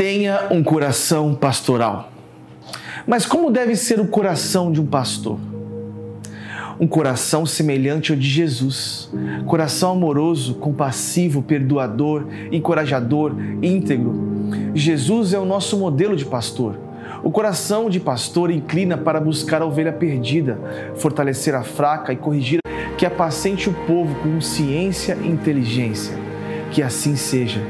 [0.00, 2.10] tenha um coração pastoral.
[3.06, 5.38] Mas como deve ser o coração de um pastor?
[6.80, 9.10] Um coração semelhante ao de Jesus,
[9.44, 14.72] coração amoroso, compassivo, perdoador, encorajador, íntegro.
[14.74, 16.78] Jesus é o nosso modelo de pastor.
[17.22, 20.58] O coração de pastor inclina para buscar a ovelha perdida,
[20.96, 22.60] fortalecer a fraca e corrigir
[22.96, 26.16] que apacente o povo com ciência e inteligência.
[26.70, 27.60] Que assim seja.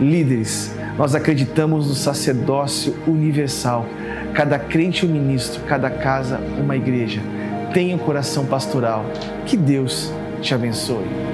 [0.00, 3.86] Líderes, nós acreditamos no sacerdócio universal.
[4.34, 7.20] Cada crente um ministro, cada casa uma igreja.
[7.72, 9.04] Tenha um coração pastoral.
[9.46, 11.32] Que Deus te abençoe.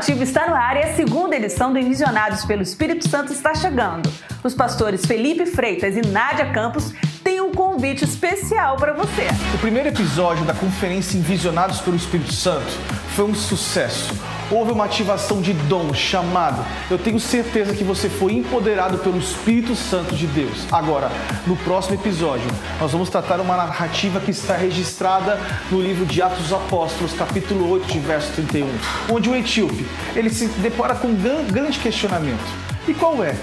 [0.00, 4.10] Informativo está no ar e a segunda edição do Envisionados pelo Espírito Santo está chegando.
[4.42, 6.94] Os pastores Felipe Freitas e Nádia Campos
[7.40, 9.28] um convite especial para você.
[9.54, 12.70] O primeiro episódio da conferência Envisionados pelo Espírito Santo
[13.14, 14.14] foi um sucesso.
[14.50, 16.64] Houve uma ativação de dom chamado.
[16.90, 20.66] Eu tenho certeza que você foi empoderado pelo Espírito Santo de Deus.
[20.72, 21.10] Agora,
[21.46, 22.46] no próximo episódio,
[22.80, 25.38] nós vamos tratar uma narrativa que está registrada
[25.70, 28.68] no livro de Atos dos Apóstolos, capítulo 8, de verso 31,
[29.08, 29.86] onde o etíope,
[30.16, 31.16] ele se depara com um
[31.50, 32.44] grande questionamento.
[32.88, 33.36] E qual é?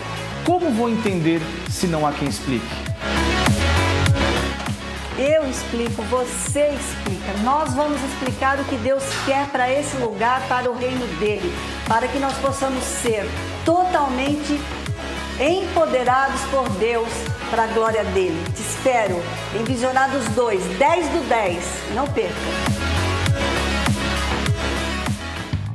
[0.45, 2.65] Como vou entender se não há quem explique?
[5.17, 7.33] Eu explico, você explica.
[7.43, 11.51] Nós vamos explicar o que Deus quer para esse lugar, para o reino dele,
[11.87, 13.27] para que nós possamos ser
[13.65, 14.61] totalmente
[15.39, 17.09] empoderados por Deus
[17.49, 18.39] para a glória dele.
[18.53, 19.19] Te espero
[19.59, 21.65] em Visionados 2, 10 do 10.
[21.95, 22.35] Não perca.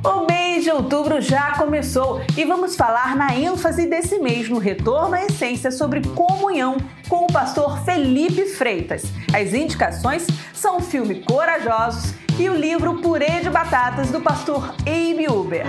[0.05, 0.32] O
[0.63, 5.25] mês de outubro já começou e vamos falar na ênfase desse mês no Retorno à
[5.25, 6.77] Essência sobre comunhão
[7.09, 9.03] com o pastor Felipe Freitas.
[9.33, 15.27] As indicações são o filme Corajosos e o livro Purê de Batatas do pastor Abe
[15.29, 15.65] Uber.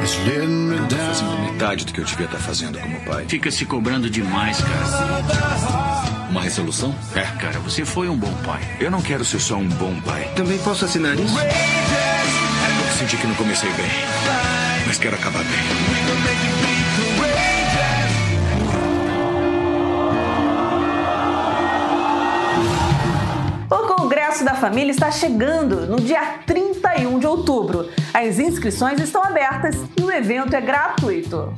[0.00, 3.24] Fazendo metade do que eu devia estar fazendo como pai.
[3.28, 6.28] Fica se cobrando demais, cara.
[6.30, 6.94] Uma resolução?
[7.14, 8.60] É, cara, você foi um bom pai.
[8.78, 10.30] Eu não quero ser só um bom pai.
[10.36, 11.34] Também posso assinar isso?
[12.98, 13.86] Senti que não comecei bem,
[14.84, 16.18] mas quero acabar bem.
[24.28, 27.88] Congresso da Família está chegando no dia 31 de outubro.
[28.12, 31.52] As inscrições estão abertas e o evento é gratuito.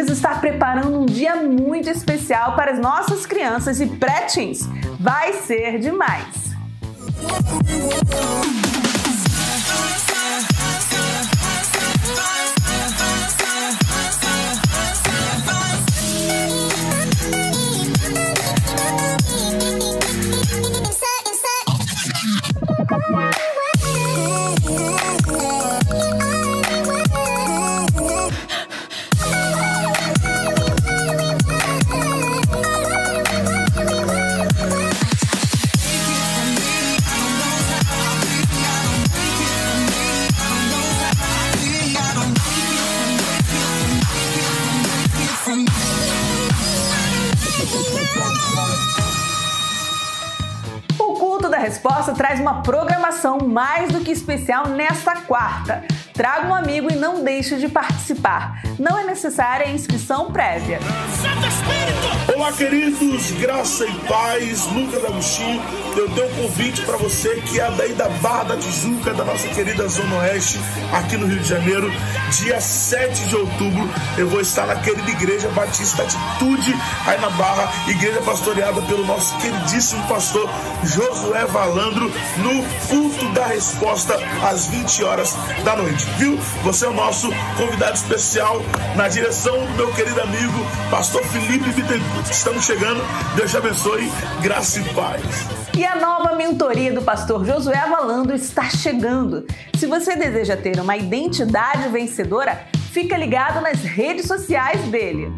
[0.00, 4.60] Kids está preparando um dia muito especial para as nossas crianças e pré-teens.
[4.98, 6.50] Vai ser demais!
[53.50, 55.84] Mais do que especial nesta quarta.
[56.14, 58.62] Traga um amigo e não deixe de participar.
[58.78, 60.78] Não é necessária a inscrição prévia.
[62.34, 65.60] Olá, queridos, graça e paz, Lucas Agostinho.
[66.00, 69.46] Eu tenho um convite para você que é daí da Barra da Tijuca, da nossa
[69.48, 70.58] querida Zona Oeste,
[70.94, 71.92] aqui no Rio de Janeiro.
[72.30, 73.86] Dia 7 de outubro,
[74.16, 76.74] eu vou estar na querida Igreja Batista Atitude,
[77.06, 80.48] aí na Barra, igreja pastoreada pelo nosso queridíssimo pastor
[80.84, 86.38] Josué Valandro, no culto da resposta às 20 horas da noite, viu?
[86.62, 88.62] Você é o nosso convidado especial
[88.96, 92.30] na direção do meu querido amigo, pastor Felipe Bittencourt.
[92.30, 93.04] Estamos chegando,
[93.36, 94.10] Deus te abençoe,
[94.40, 95.59] graça e paz.
[95.76, 99.46] E a nova mentoria do pastor Josué Valandro está chegando.
[99.78, 105.32] Se você deseja ter uma identidade vencedora, fica ligado nas redes sociais dele.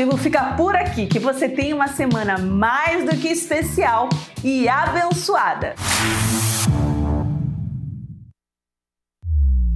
[0.00, 1.06] Informativo fica por aqui.
[1.06, 4.08] Que você tenha uma semana mais do que especial
[4.42, 5.74] e abençoada.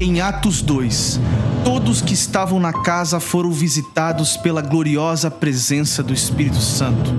[0.00, 1.21] Em Atos 2,
[1.65, 7.12] todos que estavam na casa foram visitados pela gloriosa presença do Espírito Santo.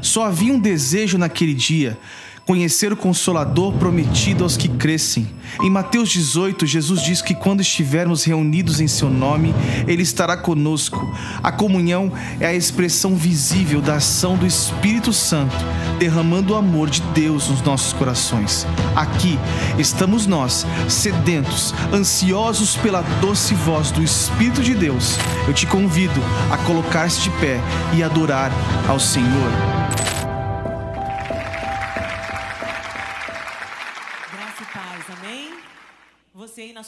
[0.00, 1.98] Só havia um desejo naquele dia
[2.46, 5.28] conhecer o Consolador prometido aos que crescem.
[5.62, 9.54] Em Mateus 18, Jesus diz que quando estivermos reunidos em seu nome,
[9.86, 11.00] ele estará conosco.
[11.42, 15.54] A comunhão é a expressão visível da ação do Espírito Santo,
[15.98, 18.66] derramando o amor de Deus nos nossos corações.
[18.94, 19.38] Aqui
[19.78, 25.16] estamos nós, sedentos, ansiosos pela doce voz do Espírito de Deus.
[25.46, 26.20] Eu te convido
[26.50, 27.60] a colocar-se de pé
[27.94, 28.52] e adorar
[28.88, 29.99] ao Senhor.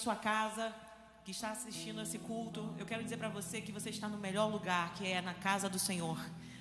[0.02, 0.72] Sua casa
[1.24, 4.50] que está assistindo esse culto, eu quero dizer para você que você está no melhor
[4.50, 6.18] lugar, que é na casa do Senhor.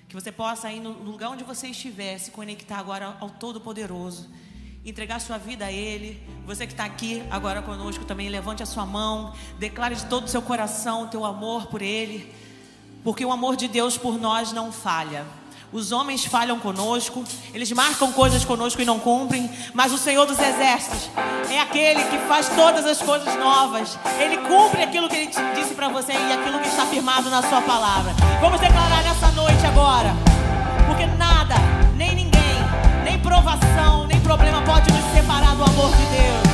[0.07, 4.29] Que você possa ir no lugar onde você estiver, se conectar agora ao Todo-Poderoso,
[4.85, 6.21] entregar sua vida a Ele.
[6.45, 10.27] Você que está aqui agora conosco também, levante a sua mão, declare de todo o
[10.27, 12.31] seu coração o teu amor por Ele,
[13.03, 15.25] porque o amor de Deus por nós não falha.
[15.73, 17.23] Os homens falham conosco,
[17.53, 21.09] eles marcam coisas conosco e não cumprem, mas o Senhor dos Exércitos
[21.49, 23.97] é aquele que faz todas as coisas novas.
[24.19, 27.61] Ele cumpre aquilo que ele disse para você e aquilo que está firmado na sua
[27.61, 28.13] palavra.
[28.41, 30.13] Vamos declarar nessa noite agora,
[30.87, 31.55] porque nada,
[31.95, 32.57] nem ninguém,
[33.05, 36.50] nem provação, nem problema pode nos separar do amor de Deus.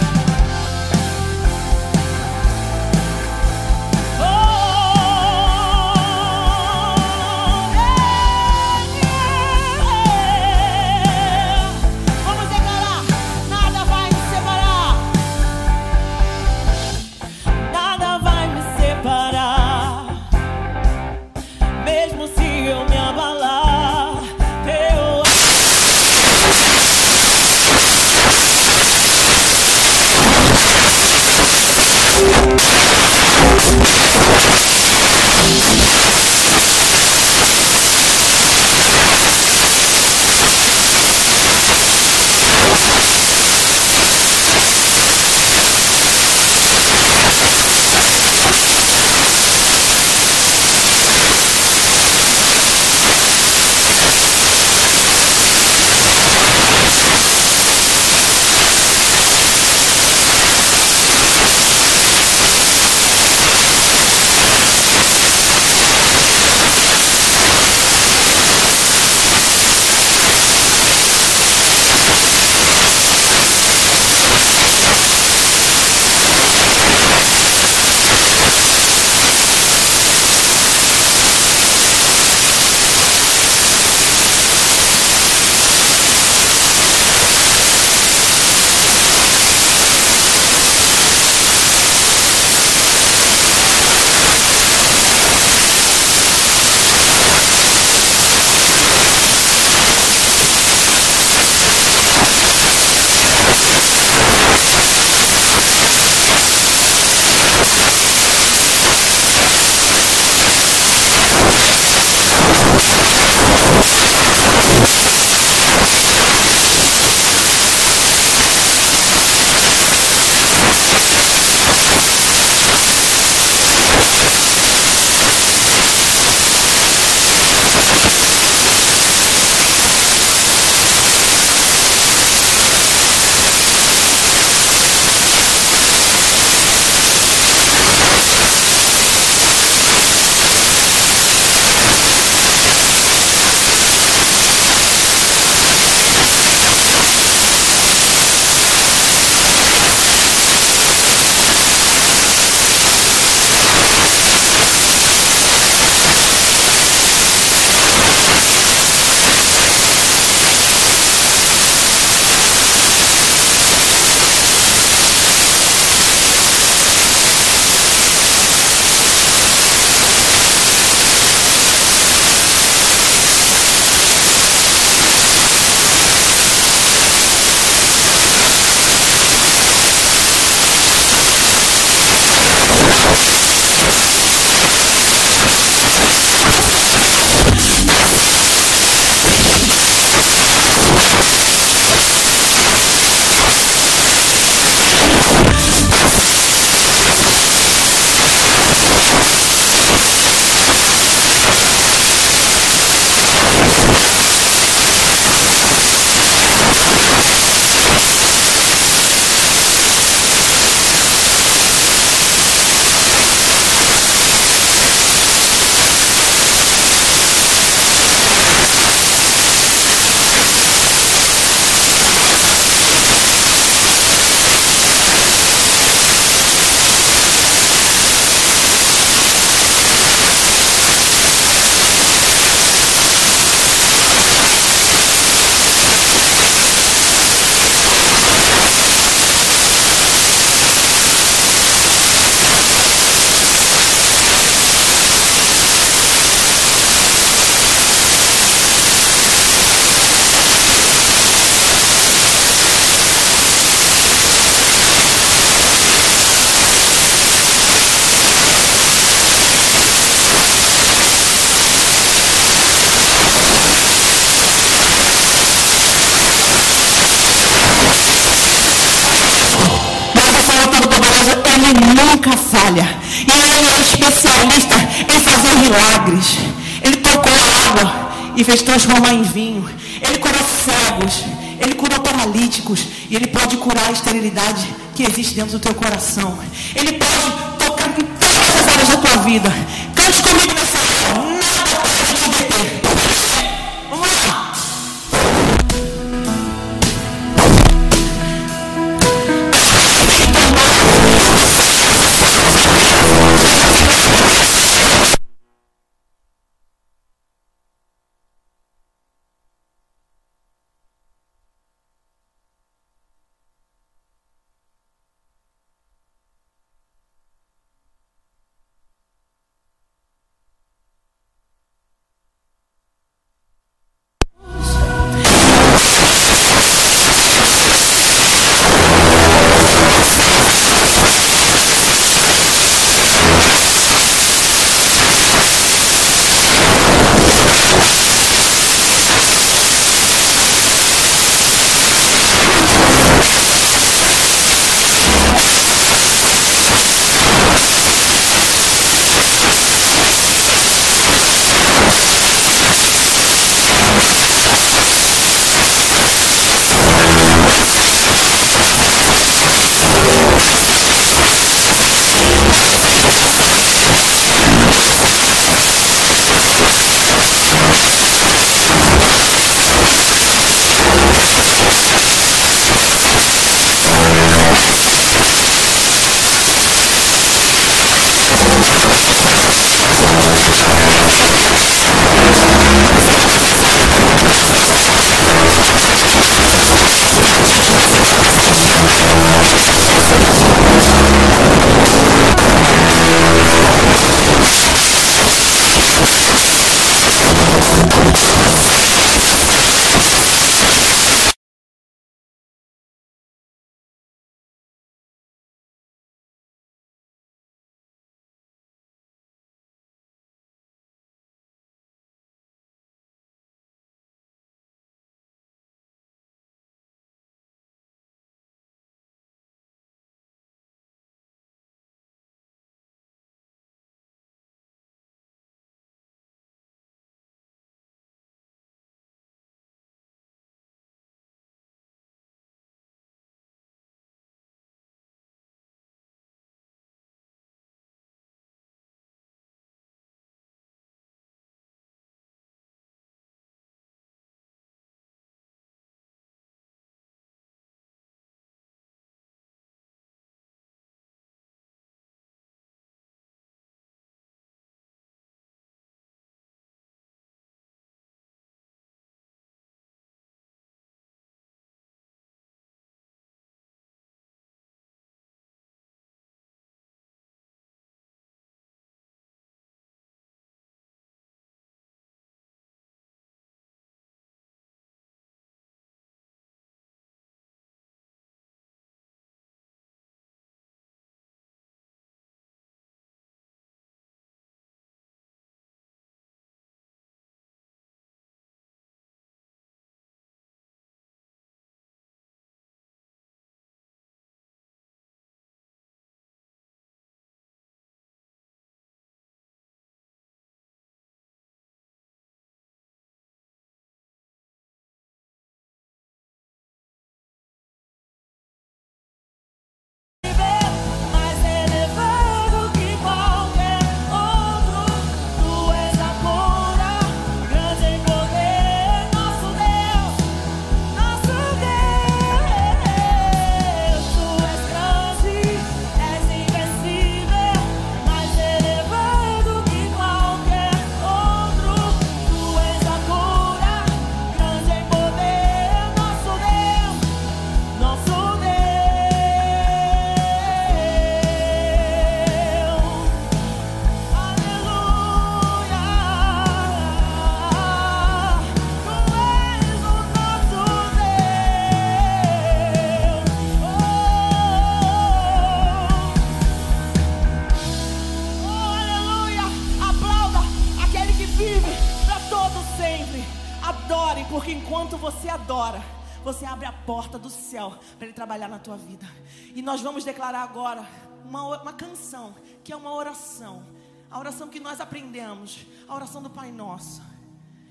[567.49, 569.07] Céu para Ele trabalhar na tua vida.
[569.55, 570.87] E nós vamos declarar agora
[571.23, 573.63] uma, uma canção, que é uma oração.
[574.09, 577.01] A oração que nós aprendemos, a oração do Pai Nosso.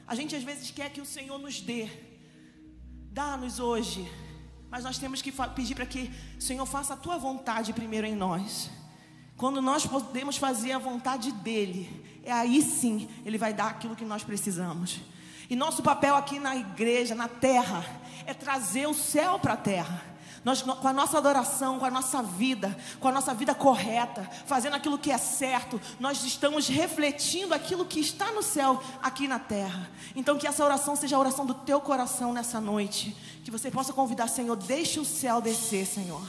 [0.07, 1.89] A gente às vezes quer que o Senhor nos dê.
[3.11, 4.11] Dá-nos hoje.
[4.71, 8.15] Mas nós temos que pedir para que o Senhor faça a tua vontade primeiro em
[8.15, 8.71] nós.
[9.37, 11.89] Quando nós podemos fazer a vontade dEle,
[12.23, 15.01] é aí sim Ele vai dar aquilo que nós precisamos.
[15.49, 17.85] E nosso papel aqui na igreja, na terra,
[18.27, 20.03] é trazer o céu para a terra.
[20.45, 24.77] Nós, com a nossa adoração, com a nossa vida, com a nossa vida correta, fazendo
[24.77, 29.91] aquilo que é certo, nós estamos refletindo aquilo que está no céu aqui na terra.
[30.15, 33.17] Então, que essa oração seja a oração do teu coração nessa noite.
[33.45, 36.23] Que você possa convidar, Senhor, deixe o céu descer, Senhor.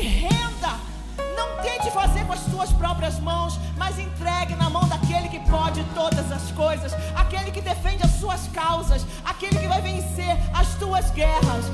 [0.00, 0.78] Renda.
[1.36, 5.82] Não tente fazer com as suas próprias mãos, mas entregue na mão daquele que pode
[5.94, 11.10] todas as coisas, aquele que defende as suas causas, aquele que vai vencer as tuas
[11.10, 11.64] guerras.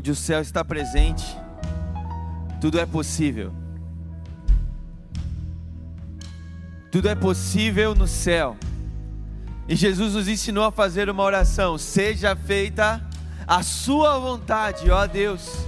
[0.00, 1.36] Onde o céu está presente,
[2.58, 3.52] tudo é possível.
[6.90, 8.56] Tudo é possível no céu.
[9.68, 13.06] E Jesus nos ensinou a fazer uma oração: seja feita
[13.46, 15.66] a sua vontade, ó Deus,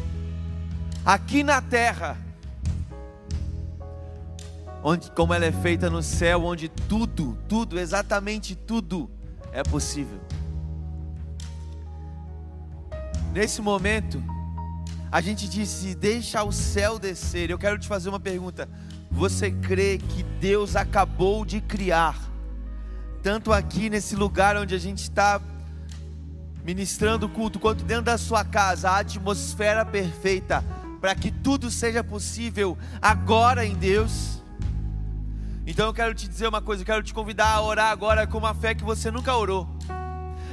[1.04, 2.16] aqui na terra,
[4.82, 9.10] onde como ela é feita no céu, onde tudo, tudo, exatamente tudo
[9.52, 10.18] é possível.
[13.32, 14.22] Nesse momento,
[15.10, 17.50] a gente disse: deixa o céu descer.
[17.50, 18.68] Eu quero te fazer uma pergunta.
[19.10, 22.16] Você crê que Deus acabou de criar,
[23.22, 25.40] tanto aqui nesse lugar onde a gente está
[26.64, 30.64] ministrando o culto, quanto dentro da sua casa, a atmosfera perfeita
[31.00, 34.40] para que tudo seja possível agora em Deus?
[35.66, 38.38] Então eu quero te dizer uma coisa, eu quero te convidar a orar agora com
[38.38, 39.68] uma fé que você nunca orou.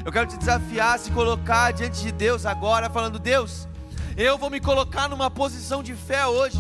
[0.05, 3.67] Eu quero te desafiar a se colocar diante de Deus agora, falando: Deus,
[4.15, 6.59] eu vou me colocar numa posição de fé hoje,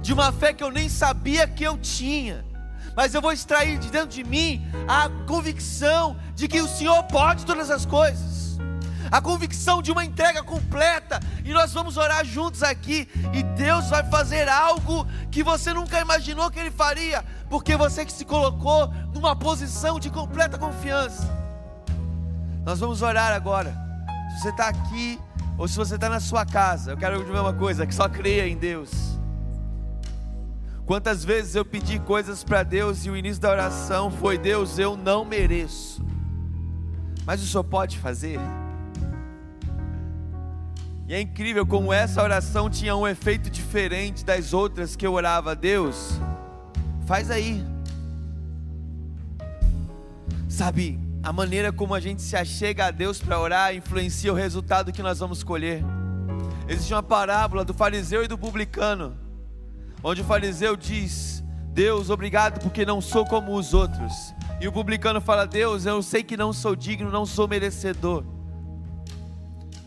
[0.00, 2.44] de uma fé que eu nem sabia que eu tinha,
[2.96, 7.44] mas eu vou extrair de dentro de mim a convicção de que o Senhor pode
[7.44, 8.58] todas as coisas,
[9.10, 14.02] a convicção de uma entrega completa, e nós vamos orar juntos aqui, e Deus vai
[14.04, 19.36] fazer algo que você nunca imaginou que Ele faria, porque você que se colocou numa
[19.36, 21.43] posição de completa confiança.
[22.64, 23.74] Nós vamos orar agora.
[24.30, 25.18] Se você está aqui
[25.58, 28.48] ou se você está na sua casa, eu quero dizer uma coisa: que só creia
[28.48, 28.90] em Deus.
[30.86, 34.96] Quantas vezes eu pedi coisas para Deus e o início da oração foi: Deus, eu
[34.96, 36.04] não mereço,
[37.26, 38.40] mas o Senhor pode fazer.
[41.06, 45.54] E é incrível como essa oração tinha um efeito diferente das outras que eu orava.
[45.54, 46.18] Deus,
[47.06, 47.62] faz aí.
[50.48, 54.92] Sabe, a maneira como a gente se achega a Deus para orar influencia o resultado
[54.92, 55.82] que nós vamos colher.
[56.68, 59.16] Existe uma parábola do fariseu e do publicano,
[60.02, 64.34] onde o fariseu diz: Deus, obrigado porque não sou como os outros.
[64.60, 68.22] E o publicano fala: Deus, eu sei que não sou digno, não sou merecedor,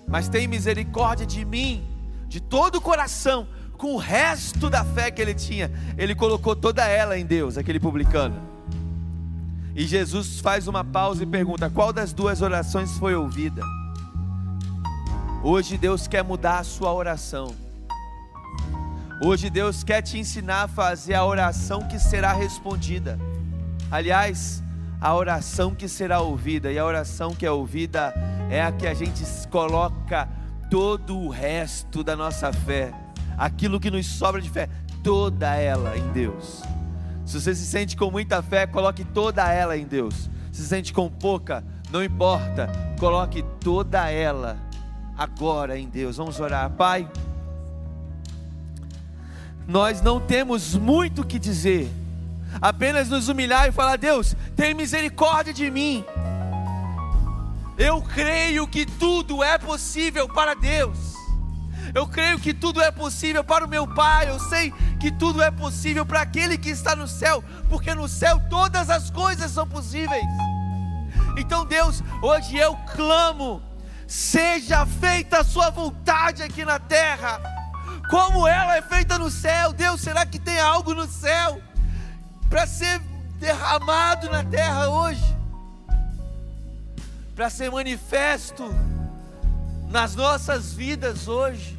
[0.08, 1.88] mas tem misericórdia de mim,
[2.28, 3.48] de todo o coração,
[3.78, 5.72] com o resto da fé que ele tinha.
[6.00, 8.57] Ele colocou toda ela em Deus, aquele publicano.
[9.78, 13.62] E Jesus faz uma pausa e pergunta: qual das duas orações foi ouvida?
[15.44, 17.54] Hoje Deus quer mudar a sua oração.
[19.24, 23.20] Hoje Deus quer te ensinar a fazer a oração que será respondida.
[23.92, 24.64] Aliás,
[25.00, 28.16] a oração que será ouvida, e a oração que é ouvida
[28.50, 30.28] é a que a gente coloca
[30.72, 32.92] todo o resto da nossa fé,
[33.38, 34.68] aquilo que nos sobra de fé,
[35.04, 36.64] toda ela em Deus.
[37.28, 40.30] Se você se sente com muita fé, coloque toda ela em Deus.
[40.50, 41.62] Se se sente com pouca,
[41.92, 44.58] não importa, coloque toda ela
[45.18, 46.16] agora em Deus.
[46.16, 47.06] Vamos orar, Pai.
[49.68, 51.92] Nós não temos muito o que dizer,
[52.62, 56.06] apenas nos humilhar e falar: Deus, tem misericórdia de mim.
[57.78, 61.17] Eu creio que tudo é possível para Deus.
[61.94, 64.30] Eu creio que tudo é possível para o meu Pai.
[64.30, 68.42] Eu sei que tudo é possível para aquele que está no céu, porque no céu
[68.50, 70.26] todas as coisas são possíveis.
[71.38, 73.62] Então, Deus, hoje eu clamo:
[74.08, 77.40] seja feita a Sua vontade aqui na terra,
[78.10, 79.74] como ela é feita no céu.
[79.74, 81.62] Deus, será que tem algo no céu
[82.50, 83.00] para ser
[83.40, 85.38] derramado na terra hoje?
[87.36, 88.74] Para ser manifesto
[89.90, 91.77] nas nossas vidas hoje.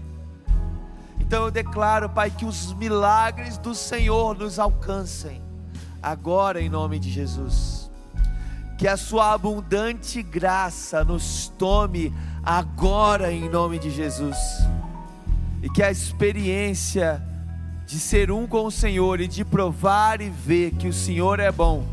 [1.28, 5.42] Então eu declaro, Pai, que os milagres do Senhor nos alcancem,
[6.02, 7.90] agora em nome de Jesus.
[8.78, 14.38] Que a Sua abundante graça nos tome agora em nome de Jesus.
[15.62, 17.22] E que a experiência
[17.84, 21.52] de ser um com o Senhor e de provar e ver que o Senhor é
[21.52, 21.84] bom,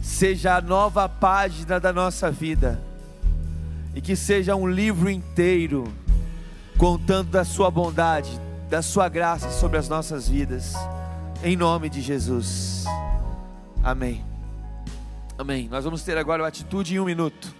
[0.00, 2.80] seja a nova página da nossa vida.
[3.96, 5.92] E que seja um livro inteiro
[6.78, 10.74] contando da Sua bondade, da Sua graça sobre as nossas vidas,
[11.42, 12.84] em nome de Jesus.
[13.82, 14.24] Amém.
[15.36, 15.68] Amém.
[15.68, 17.59] Nós vamos ter agora a atitude em um minuto.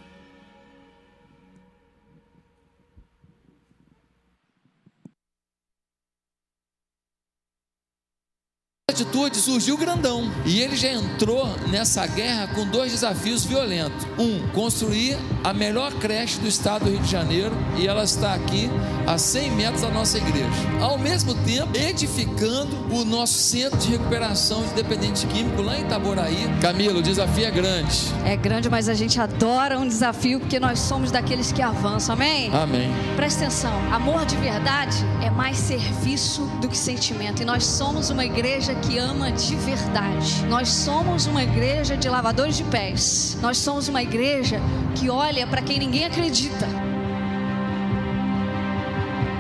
[9.01, 14.07] Atitude surgiu grandão e ele já entrou nessa guerra com dois desafios violentos.
[14.19, 18.71] Um, construir a melhor creche do estado do Rio de Janeiro e ela está aqui
[19.07, 20.51] a 100 metros da nossa igreja.
[20.81, 26.47] Ao mesmo tempo, edificando o nosso centro de recuperação de dependente químico lá em Itaboraí.
[26.61, 27.99] Camilo, o desafio é grande.
[28.25, 32.15] É grande, mas a gente adora um desafio porque nós somos daqueles que avançam.
[32.15, 32.51] Amém?
[32.55, 32.91] Amém.
[33.17, 33.73] Presta atenção.
[33.93, 37.43] Amor de verdade é mais serviço do que sentimento.
[37.43, 40.45] E nós somos uma igreja que ama de verdade.
[40.49, 43.39] Nós somos uma igreja de lavadores de pés.
[43.41, 44.61] Nós somos uma igreja
[44.95, 46.67] que olha para quem ninguém acredita.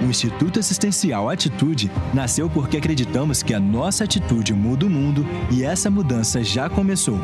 [0.03, 5.63] O Instituto Assistencial Atitude nasceu porque acreditamos que a nossa atitude muda o mundo e
[5.63, 7.19] essa mudança já começou.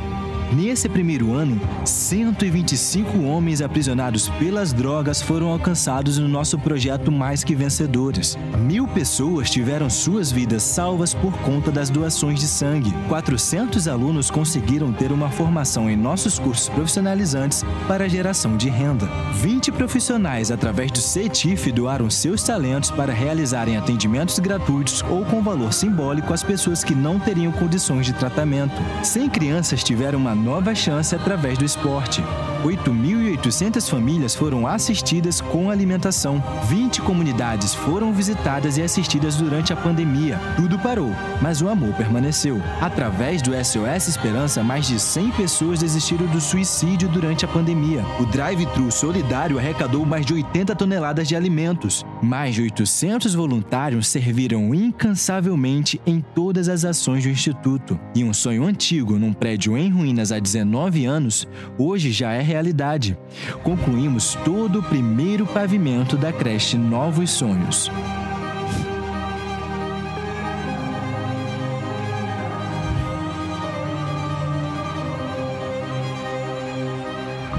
[0.52, 7.54] Nesse primeiro ano, 125 homens aprisionados pelas drogas foram alcançados no nosso projeto Mais Que
[7.54, 8.38] Vencedores.
[8.56, 12.94] Mil pessoas tiveram suas vidas salvas por conta das doações de sangue.
[13.08, 19.08] 400 alunos conseguiram ter uma formação em nossos cursos profissionalizantes para geração de renda.
[19.34, 25.72] 20 profissionais, através do CETIF, doaram seus talentos para realizarem atendimentos gratuitos ou com valor
[25.72, 28.74] simbólico às pessoas que não teriam condições de tratamento.
[29.02, 32.22] 100 crianças tiveram nova chance através do esporte.
[32.62, 36.42] 8.800 famílias foram assistidas com alimentação.
[36.68, 40.38] 20 comunidades foram visitadas e assistidas durante a pandemia.
[40.56, 42.60] Tudo parou, mas o amor permaneceu.
[42.80, 48.04] Através do SOS Esperança, mais de 100 pessoas desistiram do suicídio durante a pandemia.
[48.20, 52.04] O Drive-Thru Solidário arrecadou mais de 80 toneladas de alimentos.
[52.22, 57.98] Mais de 800 voluntários serviram incansavelmente em todas as ações do Instituto.
[58.14, 61.46] E um sonho antigo num prédio em ruínas há 19 anos,
[61.78, 63.18] hoje já é realidade.
[63.62, 67.90] Concluímos todo o primeiro pavimento da creche Novos Sonhos.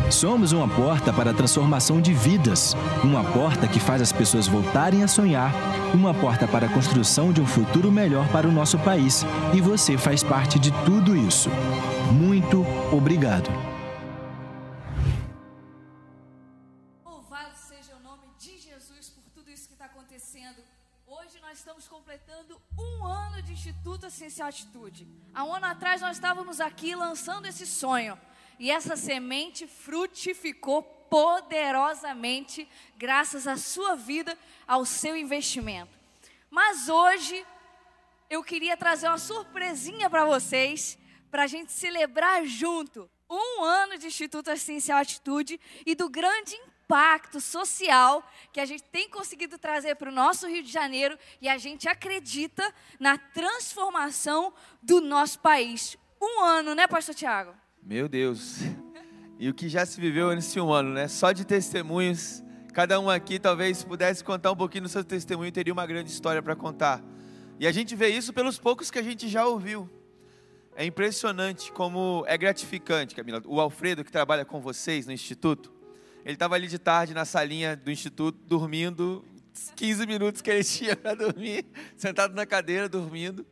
[0.10, 5.04] Somos uma porta para a transformação de vidas, uma porta que faz as pessoas voltarem
[5.04, 5.54] a sonhar,
[5.93, 9.24] uma porta para a construção de um futuro melhor para o nosso país.
[9.53, 11.51] E você faz parte de tudo isso.
[12.12, 13.76] Muito obrigado.
[23.88, 25.08] Instituto Essencial Atitude.
[25.34, 28.20] Há um ano atrás nós estávamos aqui lançando esse sonho.
[28.60, 32.68] E essa semente frutificou poderosamente
[32.98, 35.98] graças à sua vida, ao seu investimento.
[36.52, 37.46] Mas hoje
[38.30, 40.98] eu queria trazer uma surpresinha para vocês,
[41.32, 47.42] para a gente celebrar junto um ano de Instituto Essencial Atitude e do grande impacto
[47.42, 48.24] social
[48.54, 51.90] que a gente tem conseguido trazer para o nosso Rio de Janeiro e a gente
[51.90, 52.64] acredita
[52.98, 55.98] na transformação do nosso país.
[56.22, 57.54] Um ano, né, Pastor Tiago?
[57.84, 58.60] Meu Deus.
[59.38, 61.10] E o que já se viveu nesse um ano, né?
[61.10, 62.42] Só de testemunhos.
[62.74, 66.42] Cada um aqui talvez pudesse contar um pouquinho do seu testemunho, teria uma grande história
[66.42, 67.04] para contar.
[67.60, 69.90] E a gente vê isso pelos poucos que a gente já ouviu.
[70.74, 73.42] É impressionante como é gratificante, Camila.
[73.46, 75.76] O Alfredo, que trabalha com vocês no Instituto,
[76.28, 79.23] ele estava ali de tarde na salinha do Instituto, dormindo,
[79.78, 81.65] 15 minutos que ele tinha para dormir,
[81.95, 83.45] sentado na cadeira, dormindo.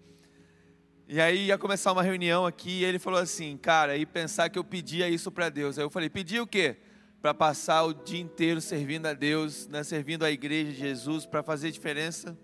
[1.07, 4.59] E aí ia começar uma reunião aqui e ele falou assim, cara, e pensar que
[4.59, 5.77] eu pedia isso para Deus.
[5.77, 6.75] Aí eu falei, pedir o quê?
[7.21, 11.41] Para passar o dia inteiro servindo a Deus, né, servindo a igreja de Jesus, para
[11.41, 12.37] fazer diferença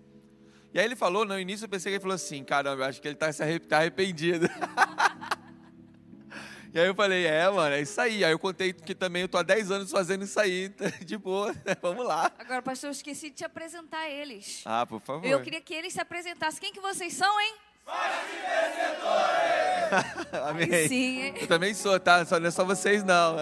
[0.74, 3.00] e aí ele falou, no início eu pensei que ele falou assim, caramba, eu acho
[3.00, 3.30] que ele está
[3.68, 4.48] tá arrependido.
[6.72, 8.24] e aí eu falei, é, mano, é isso aí.
[8.24, 10.72] Aí eu contei que também eu tô há 10 anos fazendo isso aí,
[11.04, 12.32] de boa, vamos lá.
[12.38, 14.62] Agora, pastor, eu esqueci de te apresentar eles.
[14.64, 15.26] Ah, por favor.
[15.26, 16.60] Eu queria que eles se apresentassem.
[16.60, 17.54] Quem que vocês são, hein?
[20.48, 20.88] Amém.
[20.88, 21.34] Sim, hein?
[21.40, 22.24] Eu também sou, tá?
[22.24, 23.36] Só, não é só vocês, não.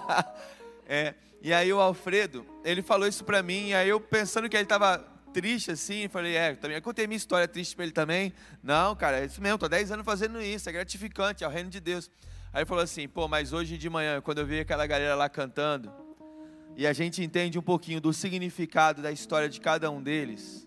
[0.88, 1.14] é.
[1.42, 4.66] E aí o Alfredo, ele falou isso pra mim, e aí eu pensando que ele
[4.66, 4.98] tava
[5.32, 8.32] triste assim, falei, é, também contei minha história triste para ele também.
[8.62, 11.68] Não, cara, é isso mesmo, tô 10 anos fazendo isso, é gratificante, é o reino
[11.68, 12.10] de Deus.
[12.56, 15.92] Aí falou assim, pô, mas hoje de manhã, quando eu vi aquela galera lá cantando,
[16.74, 20.66] e a gente entende um pouquinho do significado da história de cada um deles,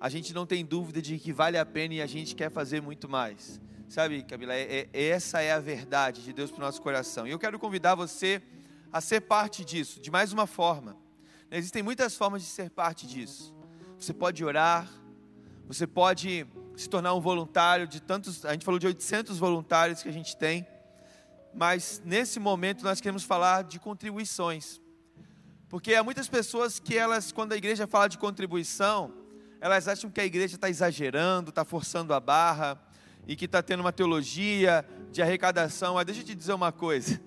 [0.00, 2.80] a gente não tem dúvida de que vale a pena e a gente quer fazer
[2.80, 3.60] muito mais.
[3.88, 7.26] Sabe, Camila, é, é, essa é a verdade de Deus para o nosso coração.
[7.26, 8.40] E eu quero convidar você
[8.92, 10.96] a ser parte disso, de mais uma forma.
[11.50, 13.52] Existem muitas formas de ser parte disso
[13.98, 14.88] você pode orar,
[15.66, 16.46] você pode
[16.76, 20.36] se tornar um voluntário de tantos, a gente falou de 800 voluntários que a gente
[20.36, 20.66] tem,
[21.54, 24.80] mas nesse momento nós queremos falar de contribuições.
[25.68, 29.12] Porque há muitas pessoas que elas, quando a igreja fala de contribuição,
[29.60, 32.80] elas acham que a igreja está exagerando, está forçando a barra,
[33.26, 35.94] e que está tendo uma teologia de arrecadação.
[35.94, 37.20] Mas deixa eu te dizer uma coisa: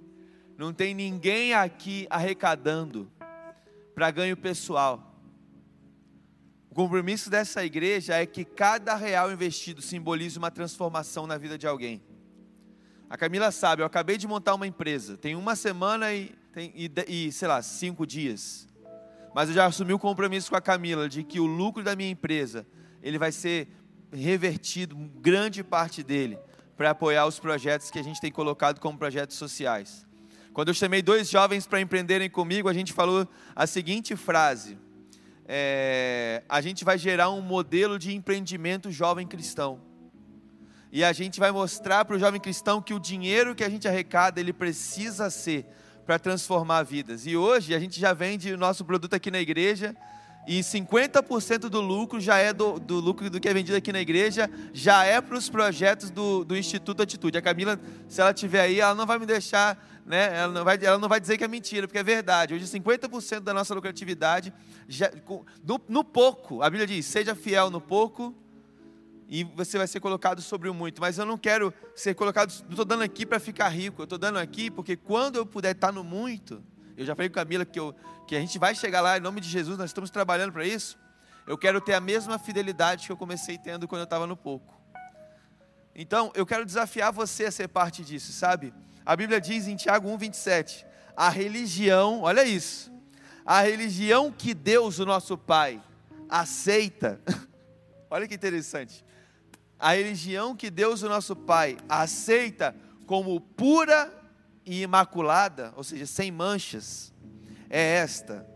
[0.58, 3.10] não tem ninguém aqui arrecadando
[3.94, 5.16] para ganho pessoal
[6.76, 12.02] compromisso dessa igreja é que cada real investido simbolize uma transformação na vida de alguém.
[13.08, 16.90] A Camila sabe, eu acabei de montar uma empresa, tem uma semana e, tem, e,
[17.06, 18.68] e sei lá, cinco dias.
[19.34, 22.10] Mas eu já assumi o compromisso com a Camila de que o lucro da minha
[22.10, 22.66] empresa
[23.02, 23.68] ele vai ser
[24.12, 26.38] revertido, grande parte dele,
[26.76, 30.04] para apoiar os projetos que a gente tem colocado como projetos sociais.
[30.52, 34.78] Quando eu chamei dois jovens para empreenderem comigo, a gente falou a seguinte frase:
[35.46, 39.80] é, a gente vai gerar um modelo de empreendimento jovem cristão.
[40.96, 43.86] E a gente vai mostrar para o jovem cristão que o dinheiro que a gente
[43.86, 45.66] arrecada, ele precisa ser
[46.06, 47.26] para transformar vidas.
[47.26, 49.94] E hoje a gente já vende o nosso produto aqui na igreja
[50.48, 54.00] e 50% do lucro já é do, do, lucro do que é vendido aqui na
[54.00, 57.36] igreja, já é para os projetos do, do Instituto Atitude.
[57.36, 57.78] A Camila,
[58.08, 59.76] se ela estiver aí, ela não vai me deixar,
[60.06, 60.34] né?
[60.34, 62.54] Ela não vai, ela não vai dizer que é mentira, porque é verdade.
[62.54, 64.50] Hoje 50% da nossa lucratividade,
[64.88, 65.10] já,
[65.62, 68.34] no, no pouco, a Bíblia diz, seja fiel no pouco
[69.28, 71.00] e você vai ser colocado sobre o muito.
[71.00, 74.18] Mas eu não quero ser colocado, não estou dando aqui para ficar rico, eu estou
[74.18, 76.62] dando aqui porque quando eu puder estar no muito,
[76.96, 77.94] eu já falei com a Camila que, eu,
[78.26, 80.98] que a gente vai chegar lá em nome de Jesus, nós estamos trabalhando para isso.
[81.46, 84.74] Eu quero ter a mesma fidelidade que eu comecei tendo quando eu estava no pouco.
[85.94, 88.74] Então, eu quero desafiar você a ser parte disso, sabe?
[89.04, 90.84] A Bíblia diz em Tiago 1,27:
[91.16, 92.92] a religião, olha isso,
[93.44, 95.80] a religião que Deus, o nosso Pai,
[96.28, 97.20] aceita,
[98.10, 99.04] olha que interessante,
[99.78, 102.74] a religião que Deus, o nosso Pai, aceita
[103.06, 104.12] como pura
[104.64, 107.12] e imaculada, ou seja, sem manchas,
[107.68, 108.46] é esta: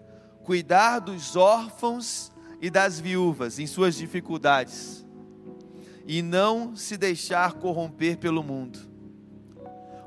[0.44, 5.06] cuidar dos órfãos e das viúvas em suas dificuldades,
[6.06, 8.78] e não se deixar corromper pelo mundo.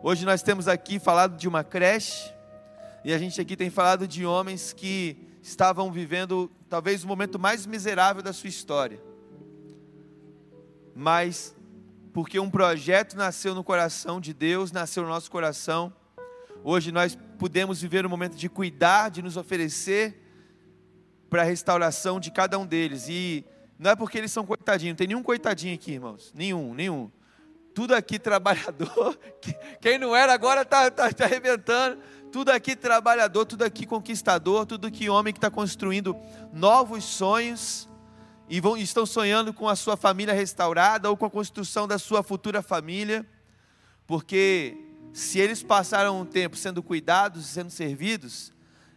[0.02, 2.34] Hoje nós temos aqui falado de uma creche,
[3.06, 7.66] e a gente aqui tem falado de homens que estavam vivendo talvez o momento mais
[7.66, 9.13] miserável da sua história.
[10.96, 11.56] Mas
[12.14, 15.92] porque um projeto nasceu no coração de Deus, nasceu no nosso coração.
[16.64, 20.22] Hoje nós podemos viver um momento de cuidar, de nos oferecer
[21.30, 23.08] para a restauração de cada um deles.
[23.10, 23.44] E
[23.80, 26.32] Não é porque eles são coitadinhos, não tem nenhum coitadinho aqui, irmãos.
[26.36, 27.12] Nenhum, nenhum.
[27.74, 29.18] Tudo aqui trabalhador.
[29.82, 32.00] Quem não era agora está tá, tá arrebentando.
[32.32, 36.16] Tudo aqui trabalhador, tudo aqui conquistador, tudo aqui homem que está construindo
[36.52, 37.90] novos sonhos
[38.50, 42.22] e vão, estão sonhando com a sua família restaurada ou com a construção da sua
[42.24, 43.26] futura família,
[44.06, 44.78] porque
[45.14, 48.52] se eles passaram um tempo sendo cuidados e sendo servidos,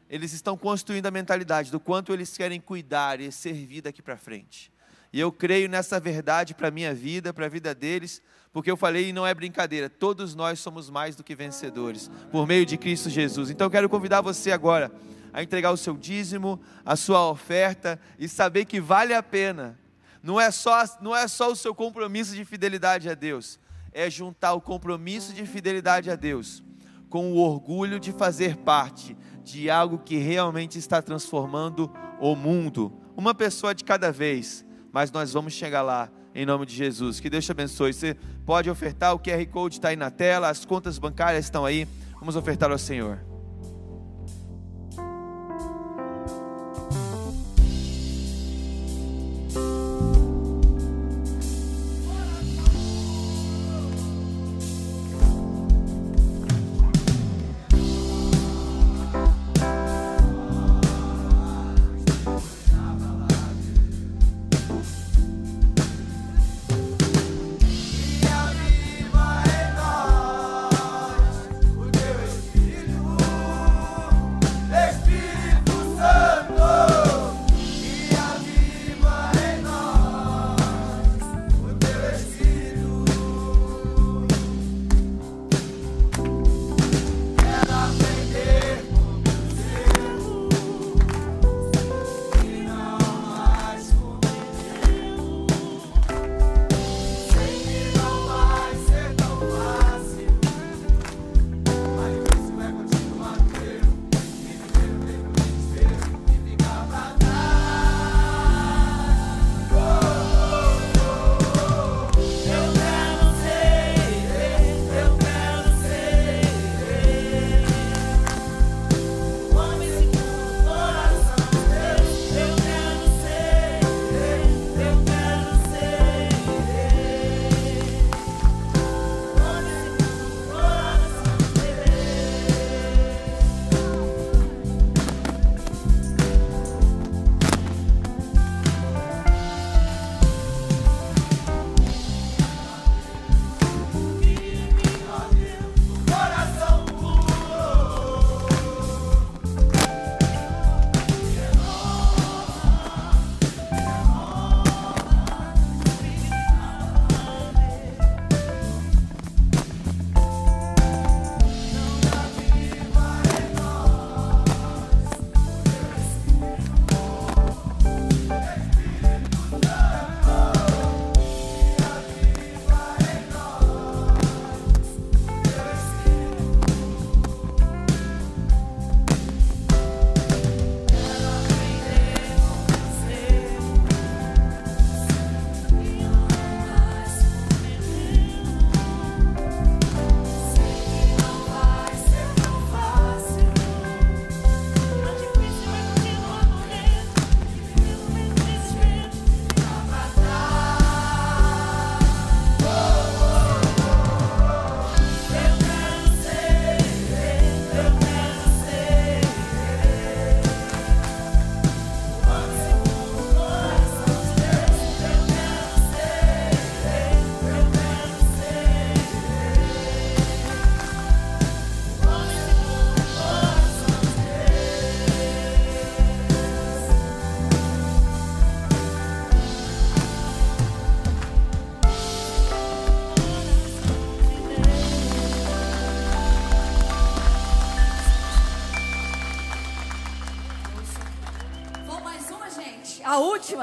[0.08, 4.72] eles estão construindo a mentalidade do quanto eles querem cuidar e servir daqui para frente.
[5.12, 8.22] E eu creio nessa verdade para a minha vida, para a vida deles,
[8.52, 12.46] porque eu falei e não é brincadeira, todos nós somos mais do que vencedores, por
[12.46, 13.50] meio de Cristo Jesus.
[13.50, 14.90] Então eu quero convidar você agora
[15.36, 19.78] a entregar o seu dízimo, a sua oferta e saber que vale a pena.
[20.22, 23.60] Não é só, não é só o seu compromisso de fidelidade a Deus,
[23.92, 26.64] é juntar o compromisso de fidelidade a Deus
[27.08, 32.92] com o orgulho de fazer parte de algo que realmente está transformando o mundo.
[33.16, 34.66] Uma pessoa de cada vez
[34.96, 37.20] mas nós vamos chegar lá em nome de Jesus.
[37.20, 37.92] Que Deus te abençoe.
[37.92, 38.16] Você
[38.46, 41.86] pode ofertar, o QR Code está aí na tela, as contas bancárias estão aí.
[42.18, 43.35] Vamos ofertar ao Senhor.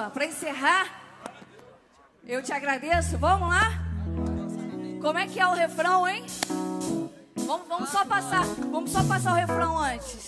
[0.09, 0.87] Para encerrar.
[2.25, 3.17] Eu te agradeço.
[3.17, 3.71] Vamos lá?
[5.01, 6.25] Como é que é o refrão, hein?
[7.35, 8.45] Vamos, vamos só passar.
[8.71, 10.27] Vamos só passar o refrão antes.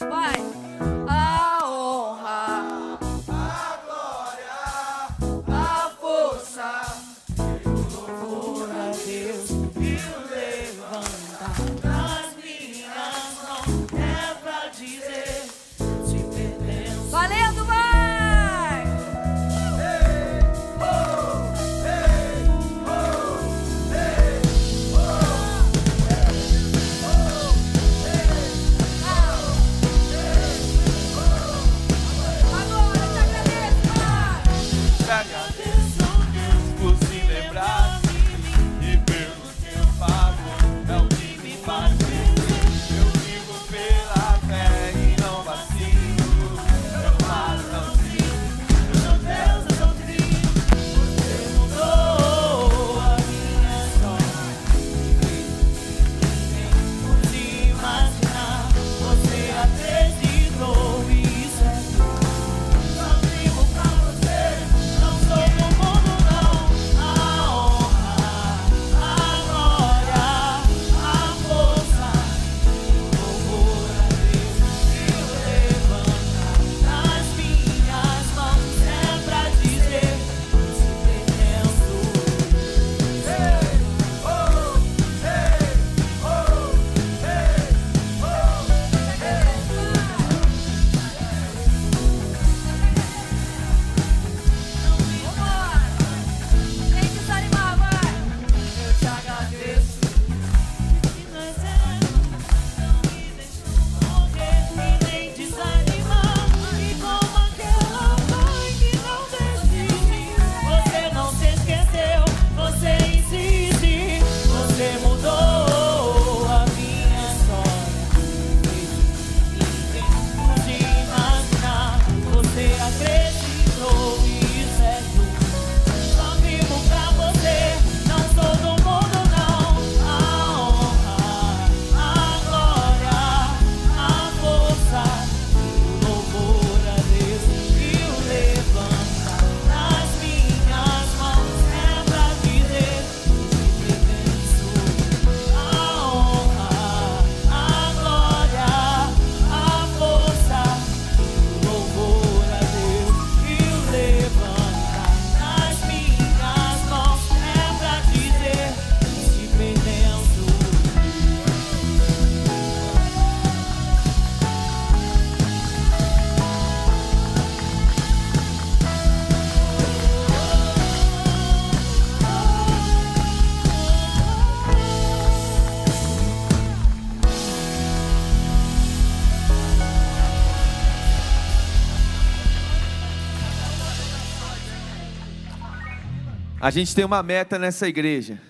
[186.65, 188.41] A gente tem uma meta nessa igreja.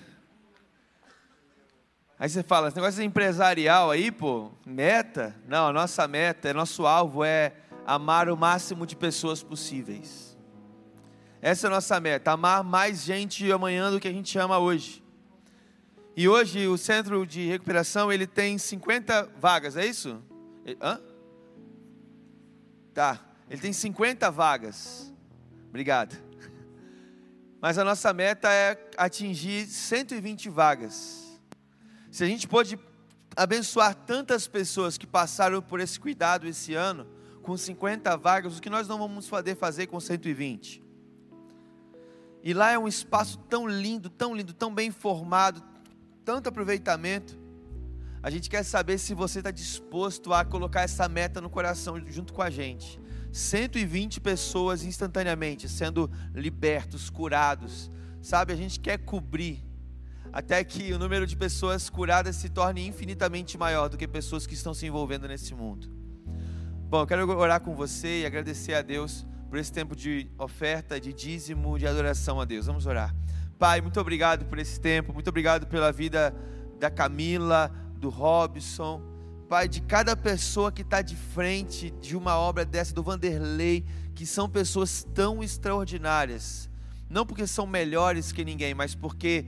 [2.18, 5.36] Aí você fala, esse negócio empresarial aí, pô, meta?
[5.46, 7.52] Não, a nossa meta, nosso alvo é
[7.84, 10.34] amar o máximo de pessoas possíveis.
[11.42, 15.04] Essa é a nossa meta, amar mais gente amanhã do que a gente ama hoje.
[16.16, 20.22] E hoje o centro de recuperação, ele tem 50 vagas, é isso?
[20.80, 20.98] Hã?
[22.94, 25.14] Tá, ele tem 50 vagas.
[25.68, 26.25] Obrigado.
[27.66, 31.36] Mas a nossa meta é atingir 120 vagas.
[32.12, 32.78] Se a gente pode
[33.34, 37.08] abençoar tantas pessoas que passaram por esse cuidado esse ano,
[37.42, 40.80] com 50 vagas, o que nós não vamos poder fazer com 120?
[42.40, 45.60] E lá é um espaço tão lindo, tão lindo, tão bem formado,
[46.24, 47.36] tanto aproveitamento.
[48.22, 52.32] A gente quer saber se você está disposto a colocar essa meta no coração junto
[52.32, 53.00] com a gente.
[53.36, 57.90] 120 pessoas instantaneamente sendo libertos, curados.
[58.22, 59.62] Sabe, a gente quer cobrir
[60.32, 64.54] até que o número de pessoas curadas se torne infinitamente maior do que pessoas que
[64.54, 65.86] estão se envolvendo nesse mundo.
[66.88, 70.98] Bom, eu quero orar com você e agradecer a Deus por esse tempo de oferta,
[70.98, 72.66] de dízimo, de adoração a Deus.
[72.66, 73.14] Vamos orar.
[73.58, 76.34] Pai, muito obrigado por esse tempo, muito obrigado pela vida
[76.80, 79.15] da Camila, do Robson,
[79.48, 84.26] Pai, de cada pessoa que está de frente de uma obra dessa, do Vanderlei, que
[84.26, 86.68] são pessoas tão extraordinárias,
[87.08, 89.46] não porque são melhores que ninguém, mas porque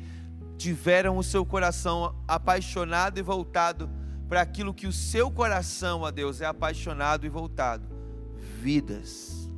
[0.57, 3.91] tiveram o seu coração apaixonado e voltado
[4.29, 7.89] para aquilo que o seu coração, a Deus, é apaixonado e voltado.
[8.61, 9.51] Vidas.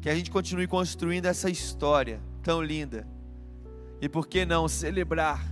[0.00, 3.08] Que a gente continue construindo essa história tão linda.
[4.00, 5.44] E por que não celebrar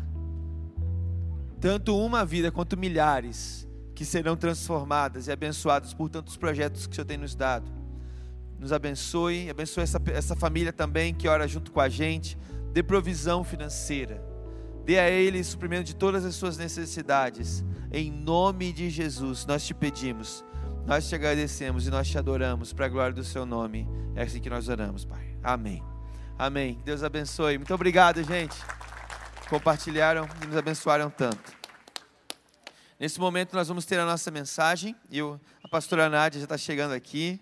[1.61, 3.66] tanto uma vida quanto milhares
[3.97, 7.73] que serão transformadas e abençoadas por tantos projetos que o Senhor tem nos dado.
[8.59, 12.37] Nos abençoe, abençoe essa, essa família também que ora junto com a gente,
[12.75, 14.23] dê provisão financeira,
[14.85, 17.65] dê a eles suprimento de todas as suas necessidades.
[17.91, 20.45] Em nome de Jesus, nós te pedimos,
[20.85, 23.89] nós te agradecemos e nós te adoramos para a glória do seu nome.
[24.15, 25.39] É assim que nós oramos, Pai.
[25.43, 25.83] Amém.
[26.39, 26.79] Amém.
[26.85, 27.57] Deus abençoe.
[27.57, 28.57] Muito obrigado, gente.
[29.49, 31.66] Compartilharam e nos abençoaram tanto.
[32.99, 36.93] Nesse momento nós vamos ter a nossa mensagem e a pastora Nádia já está chegando
[36.93, 37.39] aqui.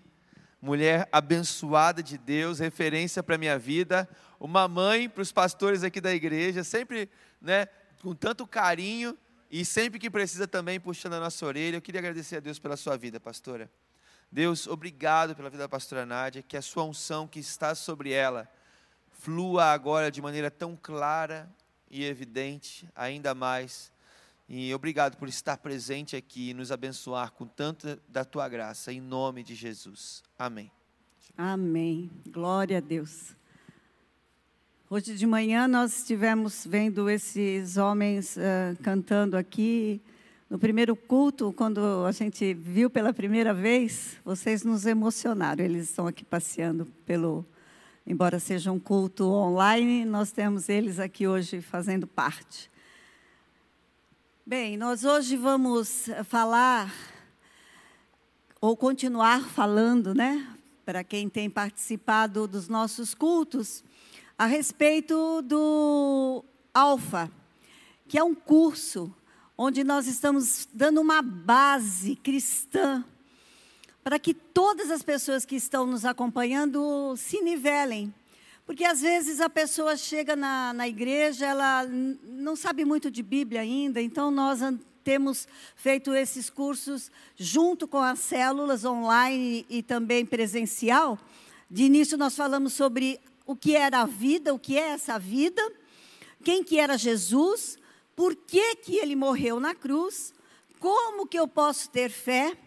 [0.61, 6.01] Mulher abençoada de Deus, referência para a minha vida, uma mãe para os pastores aqui
[6.01, 7.09] da igreja, sempre
[7.41, 7.67] né,
[8.01, 9.17] com tanto carinho
[9.49, 11.77] e sempre que precisa também puxando a nossa orelha.
[11.77, 13.71] Eu queria agradecer a Deus pela sua vida, pastora.
[14.29, 18.45] Deus, obrigado pela vida da pastora Nádia, que a sua unção que está sobre ela
[19.09, 21.49] flua agora de maneira tão clara
[21.89, 23.94] e evidente, ainda mais.
[24.47, 29.01] E obrigado por estar presente aqui e nos abençoar com tanta da tua graça, em
[29.01, 30.21] nome de Jesus.
[30.37, 30.71] Amém.
[31.35, 32.11] Amém.
[32.27, 33.35] Glória a Deus.
[34.87, 39.99] Hoje de manhã nós estivemos vendo esses homens uh, cantando aqui.
[40.47, 45.65] No primeiro culto, quando a gente viu pela primeira vez, vocês nos emocionaram.
[45.65, 47.43] Eles estão aqui passeando pelo,
[48.07, 52.69] Embora seja um culto online, nós temos eles aqui hoje fazendo parte.
[54.47, 56.93] Bem, nós hoje vamos falar,
[58.61, 60.47] ou continuar falando, né,
[60.85, 63.83] para quem tem participado dos nossos cultos,
[64.37, 67.31] a respeito do Alfa,
[68.07, 69.11] que é um curso
[69.57, 73.03] onde nós estamos dando uma base cristã
[74.03, 78.13] para que todas as pessoas que estão nos acompanhando se nivelem.
[78.65, 83.61] Porque às vezes a pessoa chega na, na igreja, ela não sabe muito de Bíblia
[83.61, 84.59] ainda, então nós
[85.03, 91.19] temos feito esses cursos junto com as células online e também presencial.
[91.69, 95.61] De início nós falamos sobre o que era a vida, o que é essa vida,
[96.43, 97.77] quem que era Jesus,
[98.15, 100.33] por que que ele morreu na cruz,
[100.79, 102.57] como que eu posso ter fé,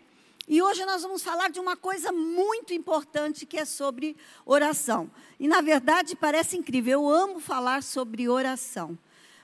[0.49, 5.11] e hoje nós vamos falar de uma coisa muito importante que é sobre oração.
[5.39, 8.99] E na verdade parece incrível, eu amo falar sobre oração.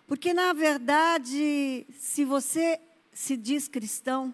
[0.07, 2.81] Porque na verdade, se você
[3.13, 4.33] se diz cristão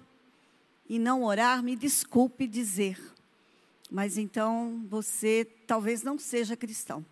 [0.88, 3.00] e não orar, me desculpe dizer.
[3.90, 7.04] Mas então você talvez não seja cristão.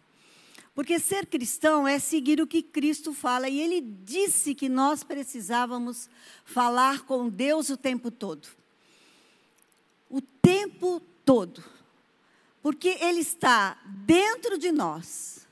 [0.73, 3.49] Porque ser cristão é seguir o que Cristo fala.
[3.49, 6.09] E ele disse que nós precisávamos
[6.45, 8.58] falar com Deus o tempo todo
[10.09, 11.63] o tempo todo.
[12.63, 15.47] Porque Ele está dentro de nós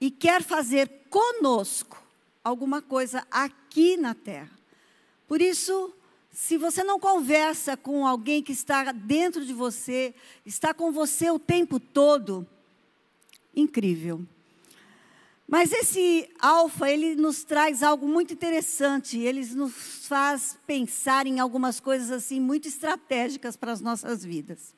[0.00, 2.02] e quer fazer conosco
[2.42, 4.50] alguma coisa aqui na terra.
[5.26, 5.92] Por isso,
[6.30, 10.14] se você não conversa com alguém que está dentro de você,
[10.44, 12.46] está com você o tempo todo,
[13.54, 14.24] incrível.
[15.48, 21.78] Mas esse alfa, ele nos traz algo muito interessante, ele nos faz pensar em algumas
[21.78, 24.74] coisas assim muito estratégicas para as nossas vidas.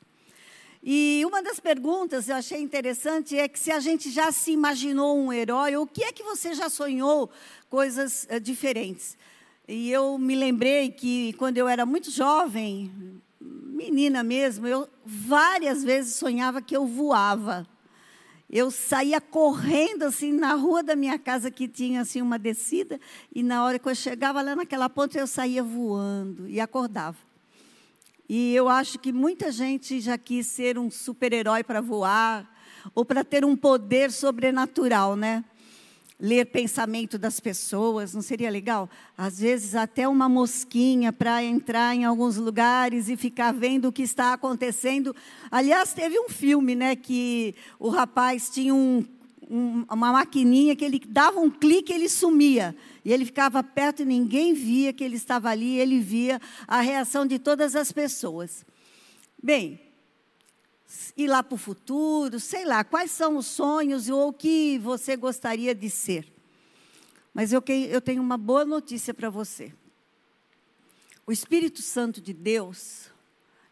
[0.81, 5.17] E uma das perguntas eu achei interessante é que se a gente já se imaginou
[5.17, 7.29] um herói, ou o que é que você já sonhou
[7.69, 9.17] coisas uh, diferentes?
[9.67, 12.91] E eu me lembrei que quando eu era muito jovem,
[13.41, 17.67] menina mesmo, eu várias vezes sonhava que eu voava.
[18.49, 22.99] Eu saía correndo assim na rua da minha casa que tinha assim uma descida
[23.33, 27.17] e na hora que eu chegava lá naquela ponta eu saía voando e acordava.
[28.27, 32.47] E eu acho que muita gente já quis ser um super-herói para voar
[32.95, 35.43] ou para ter um poder sobrenatural, né?
[36.19, 38.89] Ler pensamento das pessoas, não seria legal?
[39.17, 44.01] Às vezes até uma mosquinha para entrar em alguns lugares e ficar vendo o que
[44.01, 45.15] está acontecendo.
[45.49, 49.05] Aliás, teve um filme, né, que o rapaz tinha um,
[49.49, 52.75] um, uma maquininha que ele dava um clique e ele sumia.
[53.05, 57.25] E ele ficava perto e ninguém via que ele estava ali, ele via a reação
[57.25, 58.65] de todas as pessoas.
[59.41, 59.79] Bem,
[61.15, 65.15] ir lá para o futuro, sei lá, quais são os sonhos ou o que você
[65.15, 66.31] gostaria de ser.
[67.33, 69.71] Mas eu, eu tenho uma boa notícia para você.
[71.27, 73.09] O Espírito Santo de Deus,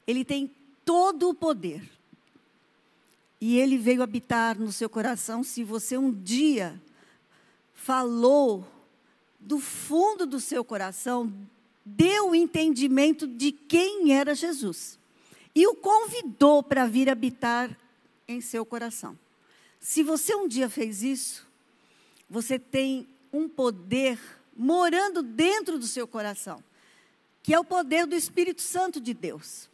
[0.05, 0.51] ele tem
[0.85, 1.89] todo o poder.
[3.41, 6.81] E ele veio habitar no seu coração se você um dia
[7.73, 8.67] falou
[9.39, 11.33] do fundo do seu coração,
[11.85, 14.99] deu o entendimento de quem era Jesus
[15.57, 17.75] e o convidou para vir habitar
[18.27, 19.17] em seu coração.
[19.79, 21.47] Se você um dia fez isso,
[22.29, 24.19] você tem um poder
[24.55, 26.63] morando dentro do seu coração,
[27.41, 29.67] que é o poder do Espírito Santo de Deus.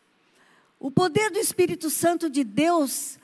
[0.80, 3.20] O poder do Espírito Santo de Deus,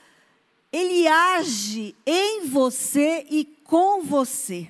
[0.69, 4.69] ele age em você e com você.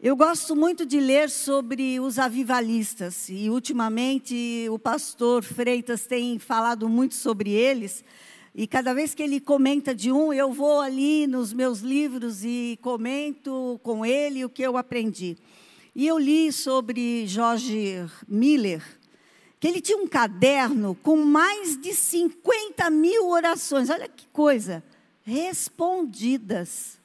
[0.00, 6.88] Eu gosto muito de ler sobre os avivalistas e ultimamente o pastor Freitas tem falado
[6.88, 8.04] muito sobre eles.
[8.54, 12.78] E cada vez que ele comenta de um, eu vou ali nos meus livros e
[12.80, 15.36] comento com ele o que eu aprendi.
[15.96, 18.84] E eu li sobre George Miller,
[19.58, 23.90] que ele tinha um caderno com mais de 50 mil orações.
[23.90, 24.80] Olha que coisa!
[25.22, 26.97] Respondidas.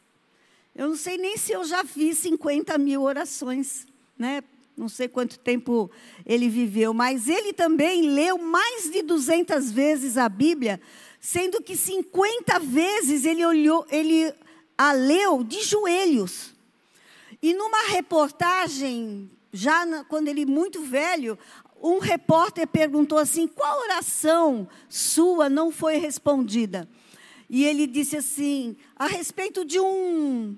[0.76, 3.86] Eu não sei nem se eu já fiz 50 mil orações,
[4.18, 4.44] né?
[4.76, 5.92] Não sei quanto tempo
[6.26, 10.82] ele viveu, mas ele também leu mais de 200 vezes a Bíblia,
[11.20, 14.34] sendo que 50 vezes ele olhou, ele
[14.76, 16.56] a leu de joelhos.
[17.40, 21.38] E numa reportagem, já na, quando ele muito velho,
[21.82, 26.90] um repórter perguntou assim: qual oração sua não foi respondida?
[27.50, 30.58] E ele disse assim, a respeito de um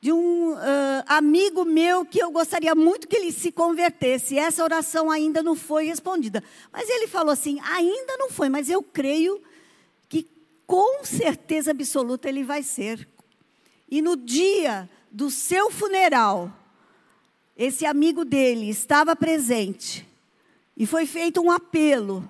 [0.00, 0.58] de um uh,
[1.06, 4.38] amigo meu que eu gostaria muito que ele se convertesse.
[4.38, 6.44] Essa oração ainda não foi respondida.
[6.72, 9.42] Mas ele falou assim: ainda não foi, mas eu creio
[10.08, 10.28] que
[10.64, 13.08] com certeza absoluta ele vai ser.
[13.90, 16.52] E no dia do seu funeral,
[17.56, 20.06] esse amigo dele estava presente
[20.76, 22.28] e foi feito um apelo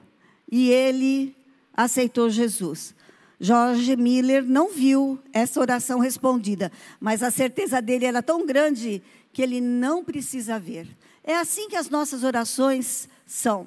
[0.51, 1.37] e ele
[1.75, 2.95] aceitou Jesus.
[3.39, 9.43] Jorge Miller não viu essa oração respondida, mas a certeza dele era tão grande que
[9.43, 10.89] ele não precisa ver.
[11.23, 13.67] É assim que as nossas orações são.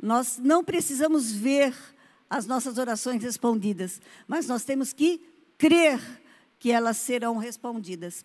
[0.00, 1.74] Nós não precisamos ver
[2.28, 5.20] as nossas orações respondidas, mas nós temos que
[5.56, 6.00] crer
[6.58, 8.24] que elas serão respondidas.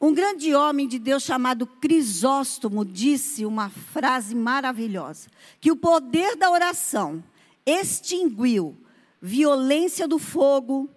[0.00, 5.28] Um grande homem de Deus chamado Crisóstomo disse uma frase maravilhosa:
[5.60, 7.22] que o poder da oração
[7.66, 8.76] extinguiu
[9.20, 10.88] violência do fogo,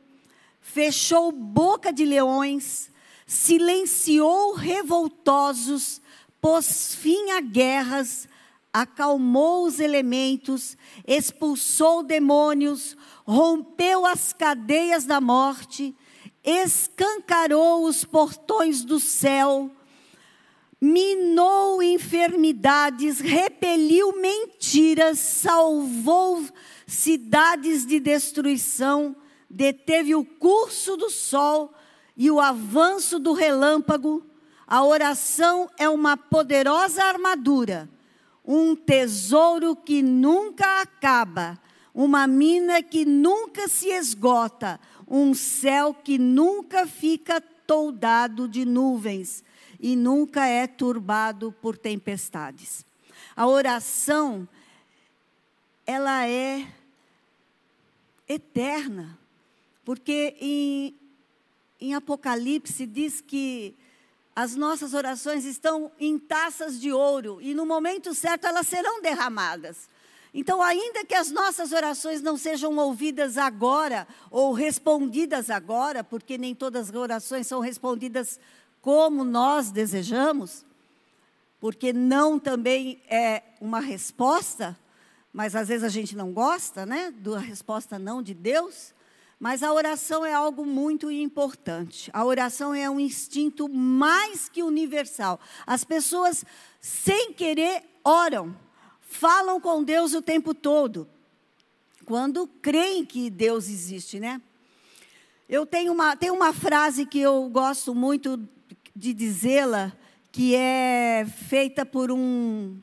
[0.59, 2.91] fechou boca de leões,
[3.26, 6.01] silenciou revoltosos,
[6.39, 8.28] pôs fim a guerras,
[8.74, 12.95] acalmou os elementos, expulsou demônios,
[13.26, 15.95] rompeu as cadeias da morte,
[16.43, 19.69] escancarou os portões do céu,
[20.80, 26.43] minou enfermidades, repeliu mentiras, salvou
[26.92, 29.16] cidades de destruição,
[29.50, 31.74] deteve o curso do sol
[32.18, 34.22] e o avanço do relâmpago.
[34.68, 37.89] A oração é uma poderosa armadura,
[38.44, 41.58] um tesouro que nunca acaba,
[41.94, 44.78] uma mina que nunca se esgota,
[45.08, 49.46] um céu que nunca fica toldado de nuvens
[49.80, 52.86] e nunca é turbado por tempestades.
[53.34, 54.48] A oração,
[55.86, 56.68] ela é
[58.32, 59.18] eterna.
[59.84, 60.96] Porque em
[61.82, 63.76] em Apocalipse diz que
[64.36, 69.90] as nossas orações estão em taças de ouro e no momento certo elas serão derramadas.
[70.34, 76.56] Então, ainda que as nossas orações não sejam ouvidas agora ou respondidas agora, porque nem
[76.56, 78.40] todas as orações são respondidas
[78.80, 80.64] como nós desejamos,
[81.60, 84.78] porque não também é uma resposta,
[85.34, 88.94] mas às vezes a gente não gosta, né, da resposta não de Deus.
[89.40, 92.12] Mas a oração é algo muito importante.
[92.14, 95.40] A oração é um instinto mais que universal.
[95.66, 96.46] As pessoas,
[96.80, 98.56] sem querer, oram,
[99.00, 101.08] falam com Deus o tempo todo,
[102.06, 104.40] quando creem que Deus existe, né?
[105.50, 108.40] Eu tenho uma, tenho uma frase que eu gosto muito
[108.96, 109.92] de dizê-la,
[110.32, 112.80] que é feita por um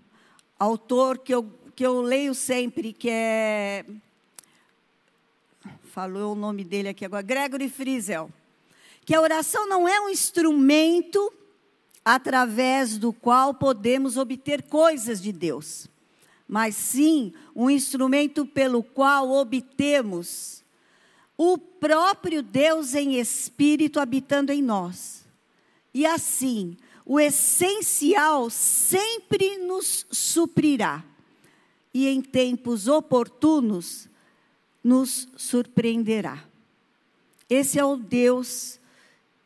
[0.59, 3.85] autor que eu, que eu leio sempre, que é
[5.93, 8.33] falou o nome dele aqui agora, Gregory Friesel,
[9.07, 11.33] que a oração não é um instrumento
[12.05, 15.87] através do qual podemos obter coisas de Deus,
[16.49, 20.64] mas sim um instrumento pelo qual obtemos
[21.37, 25.24] o próprio Deus em espírito habitando em nós.
[25.95, 26.76] E assim,
[27.07, 31.05] o essencial sempre nos suprirá.
[31.93, 34.09] E em tempos oportunos,
[34.82, 36.45] nos surpreenderá.
[37.49, 38.78] Esse é o Deus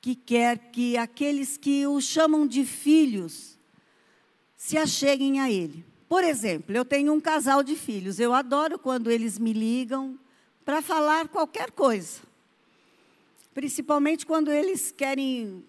[0.00, 3.58] que quer que aqueles que o chamam de filhos
[4.56, 5.84] se acheguem a Ele.
[6.08, 8.20] Por exemplo, eu tenho um casal de filhos.
[8.20, 10.18] Eu adoro quando eles me ligam
[10.64, 12.20] para falar qualquer coisa.
[13.54, 15.64] Principalmente quando eles querem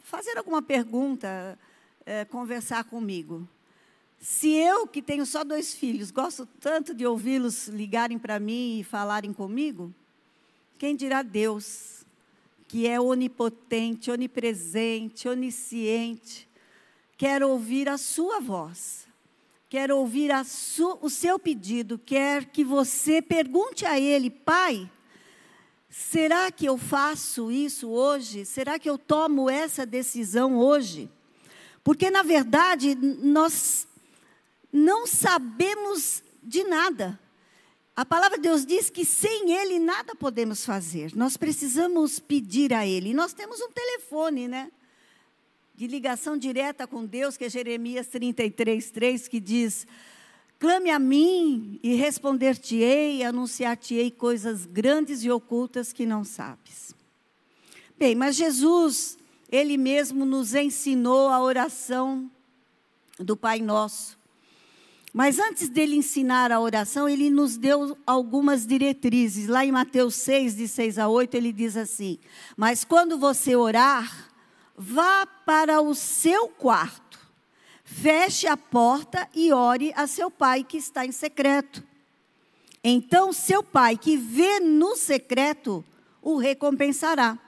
[0.00, 1.58] fazer alguma pergunta,
[2.04, 3.46] é, conversar comigo.
[4.24, 8.84] Se eu, que tenho só dois filhos, gosto tanto de ouvi-los ligarem para mim e
[8.84, 9.92] falarem comigo,
[10.78, 12.06] quem dirá Deus,
[12.68, 16.48] que é onipotente, onipresente, onisciente,
[17.16, 19.08] quer ouvir a sua voz,
[19.68, 24.88] quer ouvir su, o seu pedido, quer que você pergunte a Ele, Pai,
[25.90, 28.44] será que eu faço isso hoje?
[28.44, 31.10] Será que eu tomo essa decisão hoje?
[31.82, 33.88] Porque, na verdade, nós
[34.72, 37.20] não sabemos de nada.
[37.94, 41.14] A palavra de Deus diz que sem Ele nada podemos fazer.
[41.14, 43.10] Nós precisamos pedir a Ele.
[43.10, 44.72] E nós temos um telefone, né?
[45.74, 49.86] De ligação direta com Deus, que é Jeremias 33, 3, que diz:
[50.58, 56.94] Clame a mim e responder-te-ei, anunciar-te-ei coisas grandes e ocultas que não sabes.
[57.98, 59.18] Bem, mas Jesus,
[59.50, 62.30] Ele mesmo nos ensinou a oração
[63.18, 64.21] do Pai Nosso.
[65.12, 69.46] Mas antes dele ensinar a oração, ele nos deu algumas diretrizes.
[69.46, 72.18] Lá em Mateus 6, de 6 a 8, ele diz assim:
[72.56, 74.30] Mas quando você orar,
[74.74, 77.18] vá para o seu quarto,
[77.84, 81.84] feche a porta e ore a seu pai que está em secreto.
[82.82, 85.84] Então, seu pai que vê no secreto
[86.22, 87.38] o recompensará.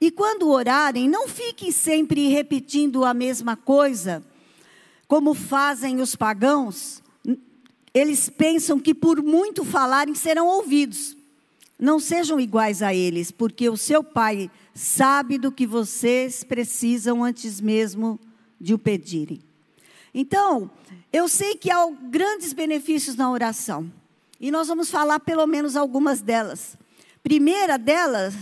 [0.00, 4.24] E quando orarem, não fiquem sempre repetindo a mesma coisa
[5.14, 7.00] como fazem os pagãos,
[7.94, 11.16] eles pensam que por muito falarem serão ouvidos.
[11.78, 17.60] Não sejam iguais a eles, porque o seu Pai sabe do que vocês precisam antes
[17.60, 18.18] mesmo
[18.60, 19.38] de o pedirem.
[20.12, 20.68] Então,
[21.12, 23.88] eu sei que há grandes benefícios na oração,
[24.40, 26.76] e nós vamos falar pelo menos algumas delas.
[27.22, 28.34] Primeira delas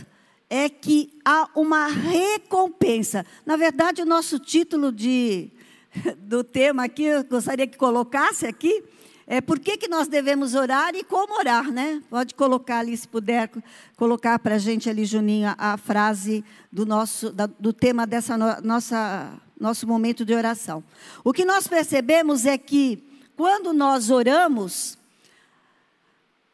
[0.48, 3.26] é que há uma recompensa.
[3.44, 5.50] Na verdade, o nosso título de
[6.18, 8.82] do tema aqui, eu gostaria que colocasse aqui,
[9.26, 12.02] é por que, que nós devemos orar e como orar, né?
[12.10, 13.50] Pode colocar ali, se puder,
[13.96, 18.60] colocar para a gente ali, Juninho, a frase do, nosso, da, do tema dessa no,
[18.62, 20.82] nossa nosso momento de oração.
[21.22, 23.00] O que nós percebemos é que
[23.36, 24.98] quando nós oramos,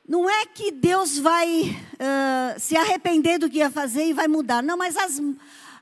[0.06, 4.62] não é que Deus vai uh, se arrepender do que ia fazer e vai mudar.
[4.62, 5.20] Não, mas as,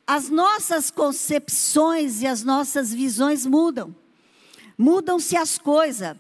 [0.07, 3.95] as nossas concepções e as nossas visões mudam.
[4.79, 6.17] Mudam-se as coisas.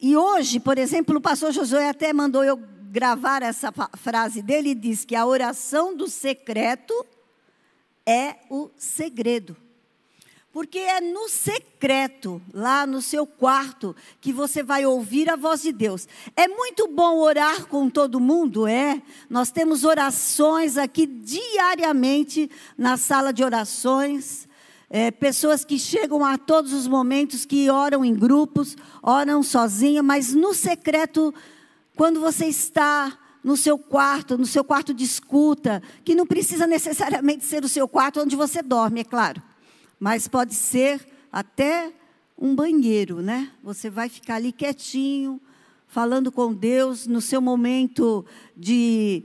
[0.00, 4.74] E hoje, por exemplo, o pastor Josué até mandou eu gravar essa frase dele e
[4.74, 6.94] diz que a oração do secreto
[8.06, 9.56] é o segredo.
[10.54, 15.72] Porque é no secreto, lá no seu quarto, que você vai ouvir a voz de
[15.72, 16.06] Deus.
[16.36, 19.02] É muito bom orar com todo mundo, é.
[19.28, 22.48] Nós temos orações aqui diariamente
[22.78, 24.46] na sala de orações.
[24.88, 30.34] É, pessoas que chegam a todos os momentos, que oram em grupos, oram sozinha, mas
[30.34, 31.34] no secreto,
[31.96, 37.44] quando você está no seu quarto, no seu quarto de escuta, que não precisa necessariamente
[37.44, 39.42] ser o seu quarto onde você dorme, é claro,
[39.98, 41.92] mas pode ser até
[42.38, 43.50] um banheiro, né?
[43.62, 45.40] Você vai ficar ali quietinho,
[45.86, 48.24] falando com Deus no seu momento
[48.56, 49.24] de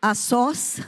[0.00, 0.80] a sós,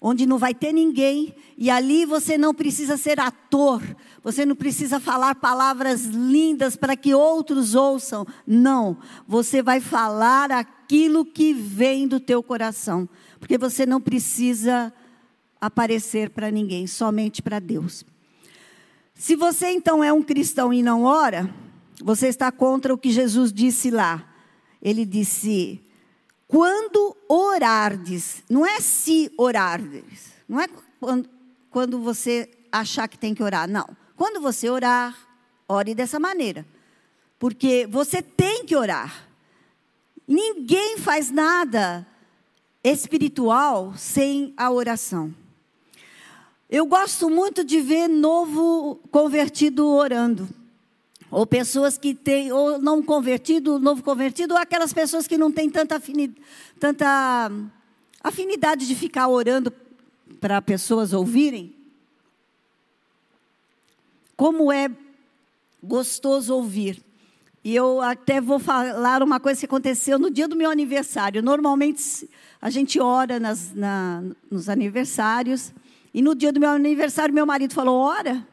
[0.00, 3.82] onde não vai ter ninguém, e ali você não precisa ser ator,
[4.22, 8.26] você não precisa falar palavras lindas para que outros ouçam.
[8.46, 13.08] Não, você vai falar aquilo que vem do teu coração,
[13.38, 14.92] porque você não precisa
[15.60, 18.04] aparecer para ninguém, somente para Deus.
[19.20, 21.54] Se você então é um cristão e não ora,
[22.02, 24.26] você está contra o que Jesus disse lá
[24.80, 25.82] ele disse:
[26.48, 30.66] quando orardes, não é se orardes, não é
[30.98, 31.28] quando,
[31.70, 33.86] quando você achar que tem que orar, não.
[34.16, 35.16] Quando você orar,
[35.68, 36.66] ore dessa maneira,
[37.38, 39.28] porque você tem que orar.
[40.26, 42.06] Ninguém faz nada
[42.82, 45.34] espiritual sem a oração.
[46.70, 50.48] Eu gosto muito de ver novo convertido orando
[51.30, 55.70] ou pessoas que têm, ou não convertido, novo convertido, ou aquelas pessoas que não têm
[55.70, 56.40] tanta afinidade,
[56.78, 57.52] tanta
[58.22, 59.72] afinidade de ficar orando
[60.40, 61.74] para pessoas ouvirem.
[64.36, 64.90] Como é
[65.82, 67.02] gostoso ouvir.
[67.62, 71.42] E eu até vou falar uma coisa que aconteceu no dia do meu aniversário.
[71.42, 72.28] Normalmente
[72.60, 75.72] a gente ora nas, na, nos aniversários.
[76.12, 78.46] E no dia do meu aniversário, meu marido falou: Ora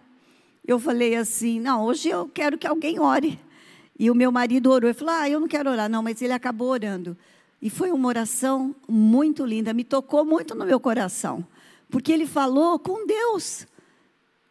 [0.68, 3.40] eu falei assim: não, hoje eu quero que alguém ore.
[3.98, 4.90] E o meu marido orou.
[4.90, 7.18] Ele falou: ah, eu não quero orar, não, mas ele acabou orando.
[7.62, 11.48] E foi uma oração muito linda, me tocou muito no meu coração.
[11.90, 13.66] Porque ele falou com Deus.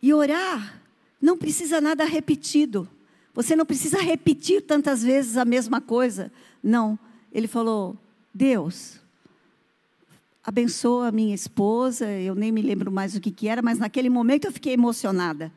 [0.02, 0.80] E orar
[1.20, 2.88] não precisa nada repetido.
[3.34, 6.32] Você não precisa repetir tantas vezes a mesma coisa.
[6.62, 6.98] Não.
[7.30, 7.94] Ele falou:
[8.32, 8.98] Deus,
[10.46, 12.08] abençoa a minha esposa.
[12.08, 15.52] Eu nem me lembro mais o que, que era, mas naquele momento eu fiquei emocionada.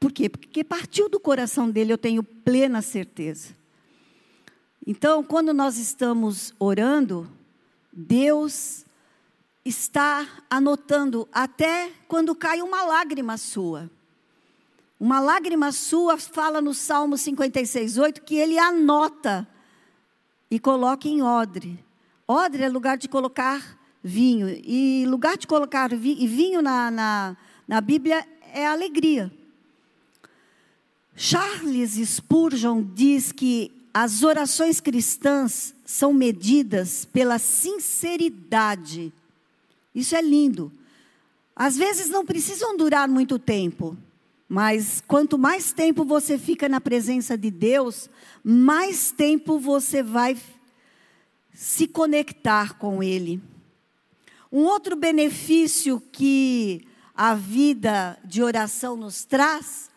[0.00, 0.28] Por quê?
[0.28, 3.54] Porque partiu do coração dele, eu tenho plena certeza.
[4.84, 7.30] Então, quando nós estamos orando,
[7.92, 8.84] Deus
[9.64, 13.90] está anotando até quando cai uma lágrima sua.
[14.98, 19.46] Uma lágrima sua fala no Salmo 56, 8 que ele anota
[20.50, 21.84] e coloca em odre.
[22.28, 23.75] Odre é lugar de colocar
[24.06, 24.48] vinho.
[24.48, 27.36] E lugar de colocar vinho na, na,
[27.66, 29.32] na Bíblia é alegria.
[31.16, 39.12] Charles Spurgeon diz que as orações cristãs são medidas pela sinceridade.
[39.94, 40.70] Isso é lindo.
[41.54, 43.96] Às vezes não precisam durar muito tempo,
[44.46, 48.10] mas quanto mais tempo você fica na presença de Deus,
[48.44, 50.36] mais tempo você vai
[51.54, 53.40] se conectar com Ele.
[54.50, 59.90] Um outro benefício que a vida de oração nos traz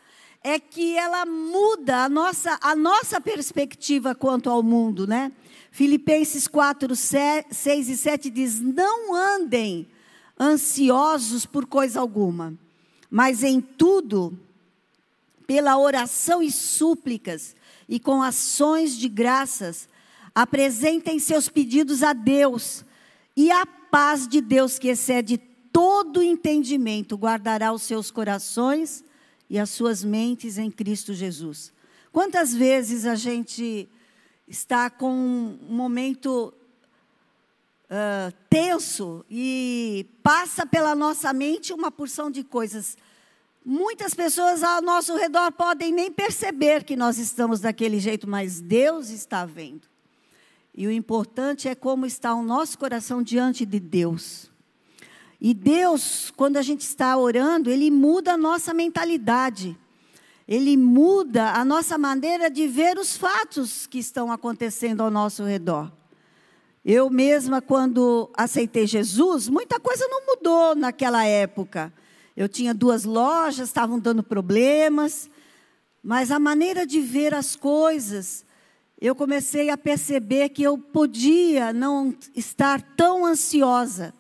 [0.44, 5.32] é que ela muda a nossa, a nossa perspectiva quanto ao mundo, né?
[5.72, 9.88] Filipenses 4, 6 e 7 diz: Não andem
[10.40, 12.54] ansiosos por coisa alguma,
[13.10, 14.40] mas em tudo,
[15.46, 17.56] pela oração e súplicas
[17.88, 19.90] e com ações de graças,
[20.34, 22.86] apresentem seus pedidos a Deus,
[23.36, 25.38] e a paz de Deus, que excede
[25.72, 29.04] todo entendimento, guardará os seus corações
[29.50, 31.74] e as suas mentes em Cristo Jesus.
[32.12, 33.88] Quantas vezes a gente
[34.48, 36.54] está com um momento
[37.90, 42.98] uh, tenso e passa pela nossa mente uma porção de coisas.
[43.66, 49.10] Muitas pessoas ao nosso redor podem nem perceber que nós estamos daquele jeito, mas Deus
[49.10, 49.88] está vendo.
[50.80, 54.50] E o importante é como está o nosso coração diante de Deus.
[55.42, 59.78] E Deus, quando a gente está orando, Ele muda a nossa mentalidade.
[60.48, 65.92] Ele muda a nossa maneira de ver os fatos que estão acontecendo ao nosso redor.
[66.86, 71.92] Eu mesma, quando aceitei Jesus, muita coisa não mudou naquela época.
[72.38, 75.30] Eu tinha duas lojas, estavam dando problemas,
[76.02, 78.46] mas a maneira de ver as coisas,
[79.02, 84.14] eu comecei a perceber que eu podia não estar tão ansiosa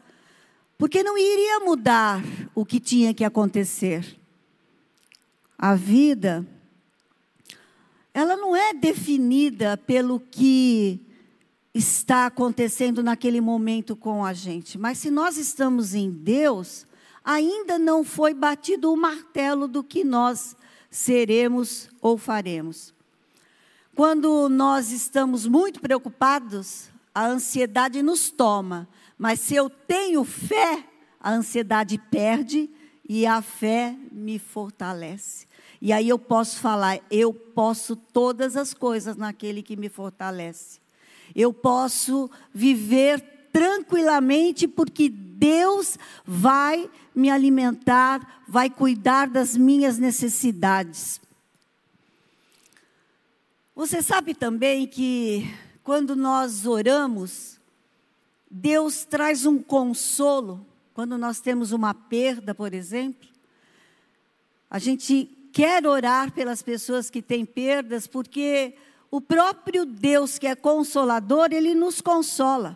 [0.78, 2.24] porque não iria mudar
[2.56, 4.18] o que tinha que acontecer.
[5.58, 6.48] A vida,
[8.14, 11.06] ela não é definida pelo que
[11.74, 16.88] está acontecendo naquele momento com a gente, mas se nós estamos em Deus,
[17.26, 20.56] ainda não foi batido o martelo do que nós
[20.90, 22.94] seremos ou faremos.
[24.00, 28.88] Quando nós estamos muito preocupados, a ansiedade nos toma.
[29.18, 30.86] Mas se eu tenho fé,
[31.20, 32.70] a ansiedade perde
[33.04, 35.46] e a fé me fortalece.
[35.82, 40.80] E aí eu posso falar, eu posso todas as coisas naquele que me fortalece.
[41.36, 43.20] Eu posso viver
[43.52, 51.20] tranquilamente porque Deus vai me alimentar, vai cuidar das minhas necessidades.
[53.80, 55.50] Você sabe também que
[55.86, 57.62] quando nós oramos,
[58.52, 60.68] Deus traz um consolo.
[60.94, 63.30] Quando nós temos uma perda, por exemplo,
[64.70, 68.76] a gente quer orar pelas pessoas que têm perdas, porque
[69.10, 72.76] o próprio Deus, que é consolador, ele nos consola.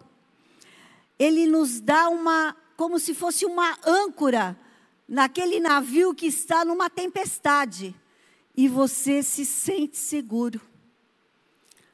[1.19, 4.57] Ele nos dá uma, como se fosse uma âncora
[5.05, 7.93] naquele navio que está numa tempestade
[8.55, 10.61] e você se sente seguro.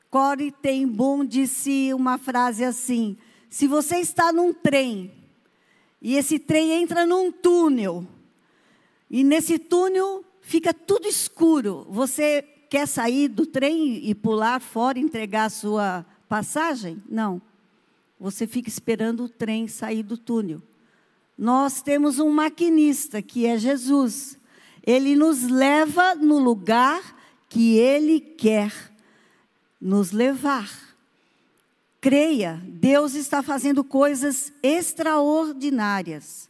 [0.10, 3.18] Corey tem bom disse uma frase assim:
[3.50, 5.12] se você está num trem
[6.02, 8.08] e esse trem entra num túnel
[9.10, 15.02] e nesse túnel fica tudo escuro, você quer sair do trem e pular fora e
[15.02, 17.02] entregar a sua passagem?
[17.10, 17.42] Não.
[18.20, 20.62] Você fica esperando o trem sair do túnel.
[21.38, 24.38] Nós temos um maquinista que é Jesus.
[24.86, 27.16] Ele nos leva no lugar
[27.48, 28.90] que ele quer
[29.80, 30.70] nos levar.
[32.02, 36.50] Creia, Deus está fazendo coisas extraordinárias.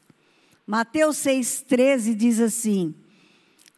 [0.66, 2.94] Mateus 6,13 diz assim: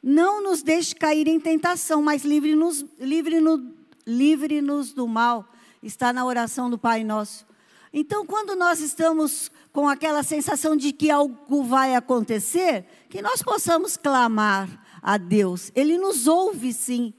[0.03, 3.61] Não nos deixe cair em tentação, mas livre-nos livre -nos,
[4.05, 5.47] livre -nos do mal.
[5.81, 7.45] Está na oração do Pai Nosso.
[7.93, 13.95] Então, quando nós estamos com aquela sensação de que algo vai acontecer, que nós possamos
[13.95, 14.69] clamar
[15.01, 15.71] a Deus.
[15.75, 17.13] Ele nos ouve sim.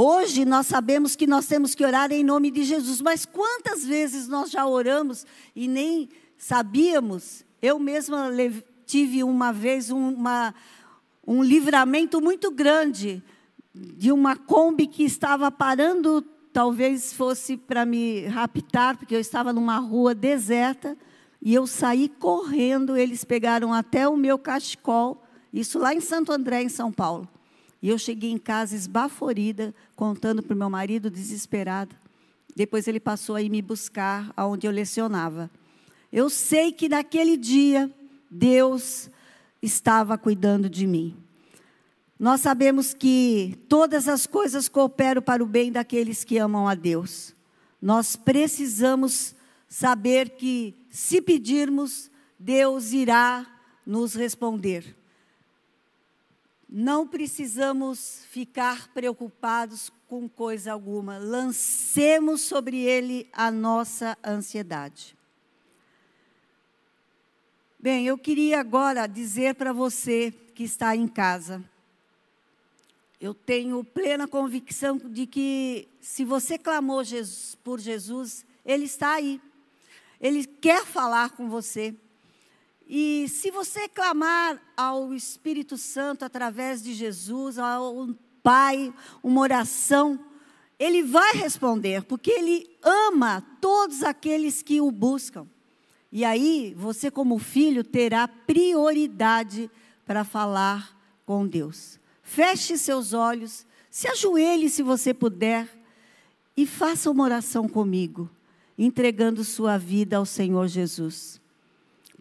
[0.00, 4.28] Hoje nós sabemos que nós temos que orar em nome de Jesus, mas quantas vezes
[4.28, 5.26] nós já oramos
[5.56, 7.44] e nem sabíamos?
[7.60, 8.30] Eu mesma
[8.86, 10.54] tive uma vez uma,
[11.26, 13.20] um livramento muito grande
[13.74, 16.22] de uma Kombi que estava parando,
[16.52, 20.96] talvez fosse para me raptar, porque eu estava numa rua deserta,
[21.42, 26.62] e eu saí correndo, eles pegaram até o meu cachecol, isso lá em Santo André,
[26.62, 27.28] em São Paulo.
[27.80, 31.94] E eu cheguei em casa esbaforida, contando para o meu marido, desesperada.
[32.54, 35.50] Depois ele passou a ir me buscar aonde eu lecionava.
[36.12, 37.90] Eu sei que naquele dia
[38.30, 39.08] Deus
[39.62, 41.16] estava cuidando de mim.
[42.18, 47.32] Nós sabemos que todas as coisas cooperam para o bem daqueles que amam a Deus.
[47.80, 49.36] Nós precisamos
[49.68, 53.46] saber que, se pedirmos, Deus irá
[53.86, 54.97] nos responder.
[56.68, 61.16] Não precisamos ficar preocupados com coisa alguma.
[61.16, 65.16] Lancemos sobre ele a nossa ansiedade.
[67.80, 71.64] Bem, eu queria agora dizer para você que está em casa.
[73.20, 79.40] Eu tenho plena convicção de que se você clamou Jesus, por Jesus, ele está aí.
[80.20, 81.94] Ele quer falar com você.
[82.88, 88.08] E se você clamar ao Espírito Santo através de Jesus, ao
[88.42, 90.18] Pai, uma oração,
[90.78, 95.46] ele vai responder, porque ele ama todos aqueles que o buscam.
[96.10, 99.70] E aí, você, como filho, terá prioridade
[100.06, 100.96] para falar
[101.26, 102.00] com Deus.
[102.22, 105.68] Feche seus olhos, se ajoelhe se você puder
[106.56, 108.30] e faça uma oração comigo,
[108.78, 111.38] entregando sua vida ao Senhor Jesus.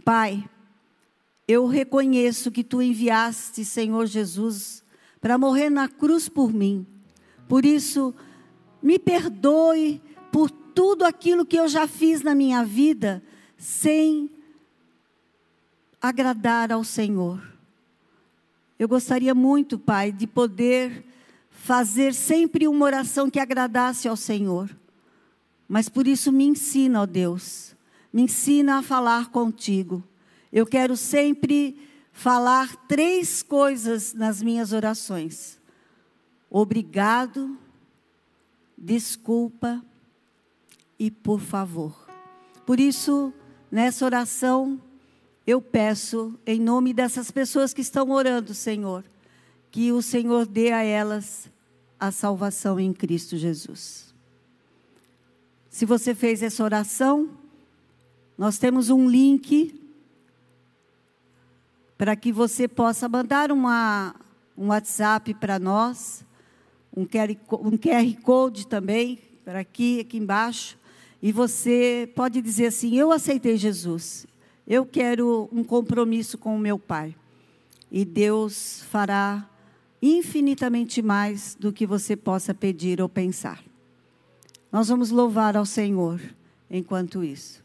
[0.03, 0.43] Pai,
[1.47, 4.83] eu reconheço que tu enviaste, Senhor Jesus,
[5.21, 6.85] para morrer na cruz por mim.
[7.47, 8.13] Por isso,
[8.81, 10.01] me perdoe
[10.31, 13.23] por tudo aquilo que eu já fiz na minha vida
[13.57, 14.29] sem
[16.01, 17.41] agradar ao Senhor.
[18.77, 21.03] Eu gostaria muito, Pai, de poder
[21.49, 24.69] fazer sempre uma oração que agradasse ao Senhor.
[25.67, 27.75] Mas por isso me ensina, ó Deus,
[28.13, 30.03] me ensina a falar contigo.
[30.51, 31.77] Eu quero sempre
[32.11, 35.59] falar três coisas nas minhas orações:
[36.49, 37.57] obrigado,
[38.77, 39.83] desculpa
[40.97, 42.07] e por favor.
[42.65, 43.33] Por isso,
[43.71, 44.81] nessa oração,
[45.45, 49.05] eu peço, em nome dessas pessoas que estão orando, Senhor,
[49.71, 51.49] que o Senhor dê a elas
[51.99, 54.13] a salvação em Cristo Jesus.
[55.69, 57.29] Se você fez essa oração,
[58.37, 59.86] nós temos um link
[61.97, 64.15] para que você possa mandar uma,
[64.57, 66.23] um WhatsApp para nós,
[66.95, 70.77] um QR, um QR Code também, para aqui, aqui embaixo.
[71.21, 74.27] e você pode dizer assim: Eu aceitei Jesus,
[74.67, 77.15] eu quero um compromisso com o meu Pai.
[77.91, 79.49] E Deus fará
[80.01, 83.63] infinitamente mais do que você possa pedir ou pensar.
[84.71, 86.19] Nós vamos louvar ao Senhor
[86.69, 87.63] enquanto isso.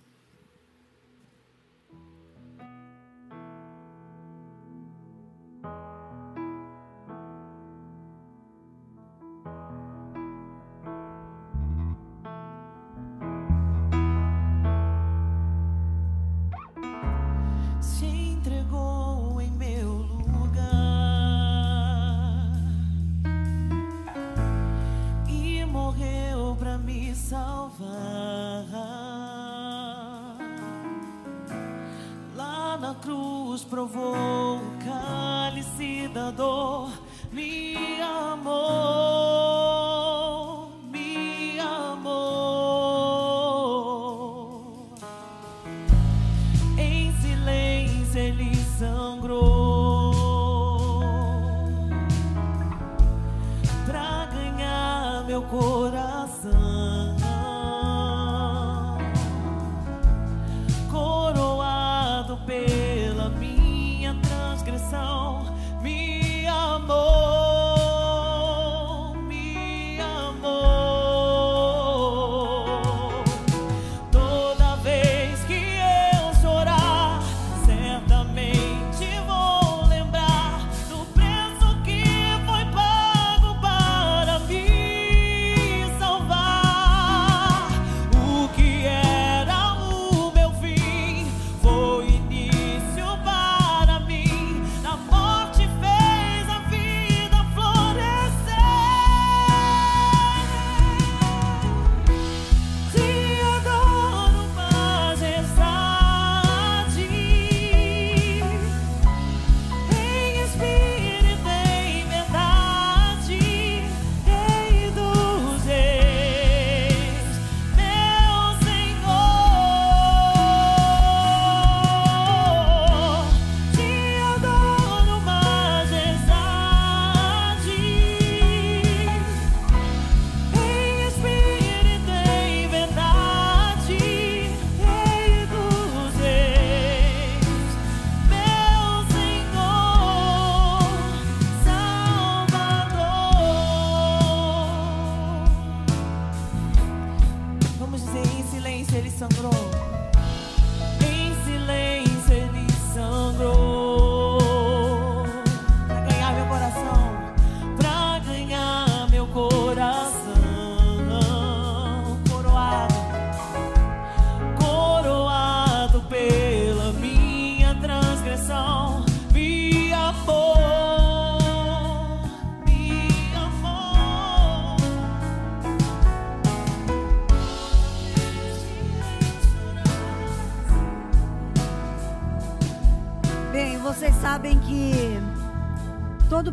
[33.62, 36.90] Cruz provou o cálice da dor,
[37.32, 39.21] me amou,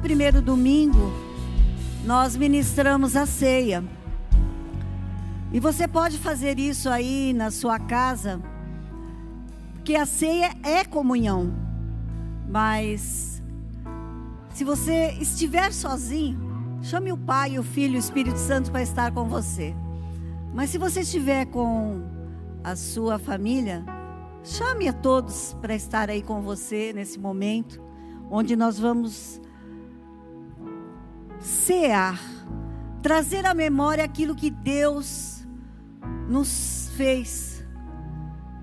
[0.09, 1.13] primeiro domingo
[2.03, 3.83] nós ministramos a ceia.
[5.53, 8.41] E você pode fazer isso aí na sua casa,
[9.75, 11.53] porque a ceia é comunhão.
[12.49, 13.43] Mas
[14.51, 16.39] se você estiver sozinho,
[16.81, 19.75] chame o Pai, o Filho o Espírito Santo para estar com você.
[20.55, 22.01] Mas se você estiver com
[22.63, 23.85] a sua família,
[24.43, 27.79] chame a todos para estar aí com você nesse momento,
[28.31, 29.39] onde nós vamos
[31.69, 32.19] cear,
[32.99, 35.45] trazer à memória aquilo que Deus
[36.27, 37.63] nos fez.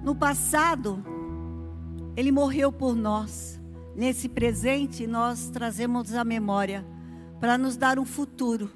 [0.02, 1.04] No passado,
[2.16, 3.60] Ele morreu por nós.
[3.94, 6.84] Nesse presente, nós trazemos à memória
[7.38, 8.72] para nos dar um futuro,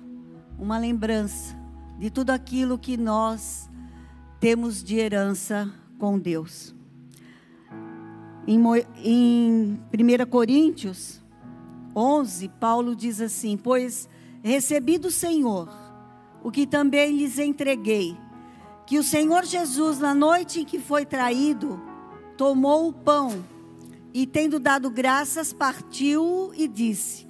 [0.56, 1.56] uma lembrança
[1.98, 3.68] de tudo aquilo que nós
[4.38, 6.72] temos de herança com Deus.
[8.46, 8.60] Em,
[9.02, 11.20] em 1 Coríntios
[11.96, 14.08] 11, Paulo diz assim: Pois
[14.42, 15.68] recebi do Senhor
[16.42, 18.16] o que também lhes entreguei,
[18.86, 21.80] que o Senhor Jesus, na noite em que foi traído,
[22.36, 23.44] tomou o pão
[24.12, 27.28] e, tendo dado graças, partiu e disse: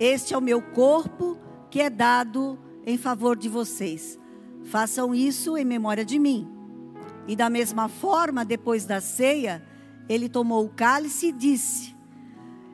[0.00, 1.38] Este é o meu corpo
[1.70, 4.18] que é dado em favor de vocês.
[4.64, 6.48] Façam isso em memória de mim.
[7.28, 9.62] E da mesma forma, depois da ceia,
[10.08, 11.94] ele tomou o cálice e disse: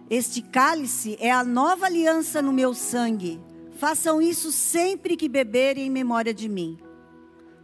[0.08, 3.40] Este cálice é a nova aliança no meu sangue.
[3.82, 6.78] Façam isso sempre que beberem em memória de mim.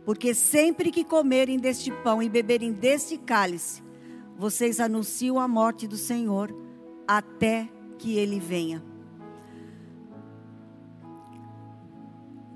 [0.04, 3.84] porque sempre que comerem deste pão e beberem deste cálice,
[4.36, 6.52] vocês anunciam a morte do Senhor
[7.06, 7.68] até
[7.98, 8.82] que ele venha.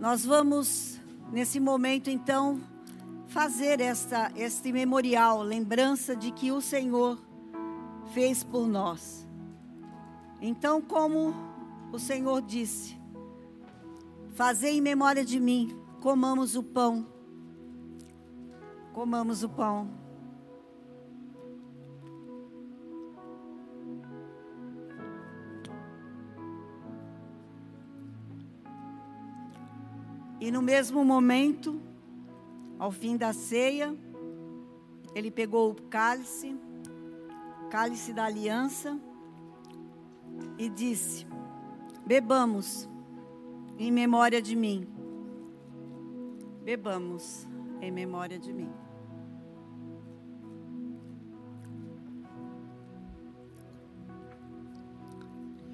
[0.01, 2.61] Nós vamos, nesse momento, então,
[3.29, 7.17] fazer esta, este memorial, lembrança de que o Senhor
[8.13, 9.25] fez por nós.
[10.41, 11.33] Então, como
[11.93, 13.02] o Senhor disse,
[14.33, 17.13] fazei em memória de mim, comamos o pão
[18.93, 19.89] Comamos o pão.
[30.39, 31.81] E no mesmo momento,
[32.79, 33.97] ao fim da ceia,
[35.15, 36.55] ele pegou o cálice,
[37.71, 39.01] cálice da aliança,
[40.59, 41.27] e disse:
[42.05, 42.87] Bebamos
[43.78, 44.86] em memória de mim.
[46.65, 47.49] Bebamos
[47.81, 48.70] em memória de mim.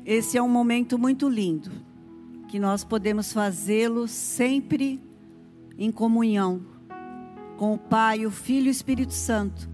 [0.04, 1.70] Esse é um momento muito lindo,
[2.48, 5.02] que nós podemos fazê-lo sempre
[5.76, 6.62] em comunhão
[7.58, 9.68] com o Pai, o Filho e o Espírito Santo,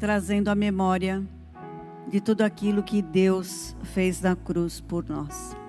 [0.00, 1.22] trazendo a memória
[2.08, 5.59] de tudo aquilo que Deus fez na cruz por nós.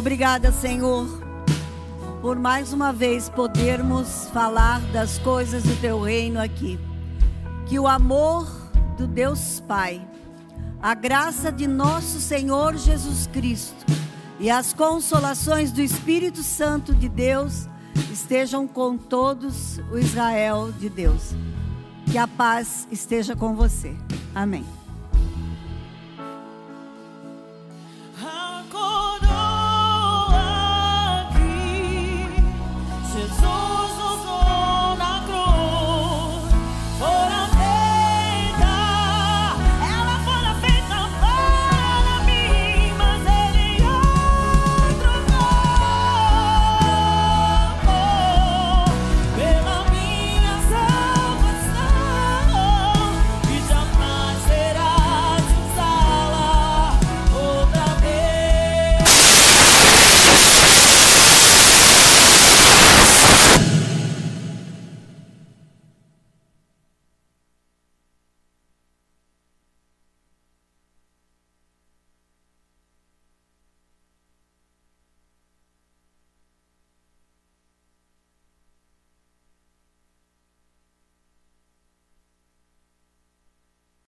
[0.00, 1.06] Obrigada, Senhor,
[2.22, 6.80] por mais uma vez podermos falar das coisas do teu reino aqui.
[7.66, 8.46] Que o amor
[8.96, 10.00] do Deus Pai,
[10.80, 13.84] a graça de nosso Senhor Jesus Cristo
[14.38, 17.68] e as consolações do Espírito Santo de Deus
[18.10, 21.34] estejam com todos o Israel de Deus.
[22.10, 23.94] Que a paz esteja com você.
[24.34, 24.64] Amém.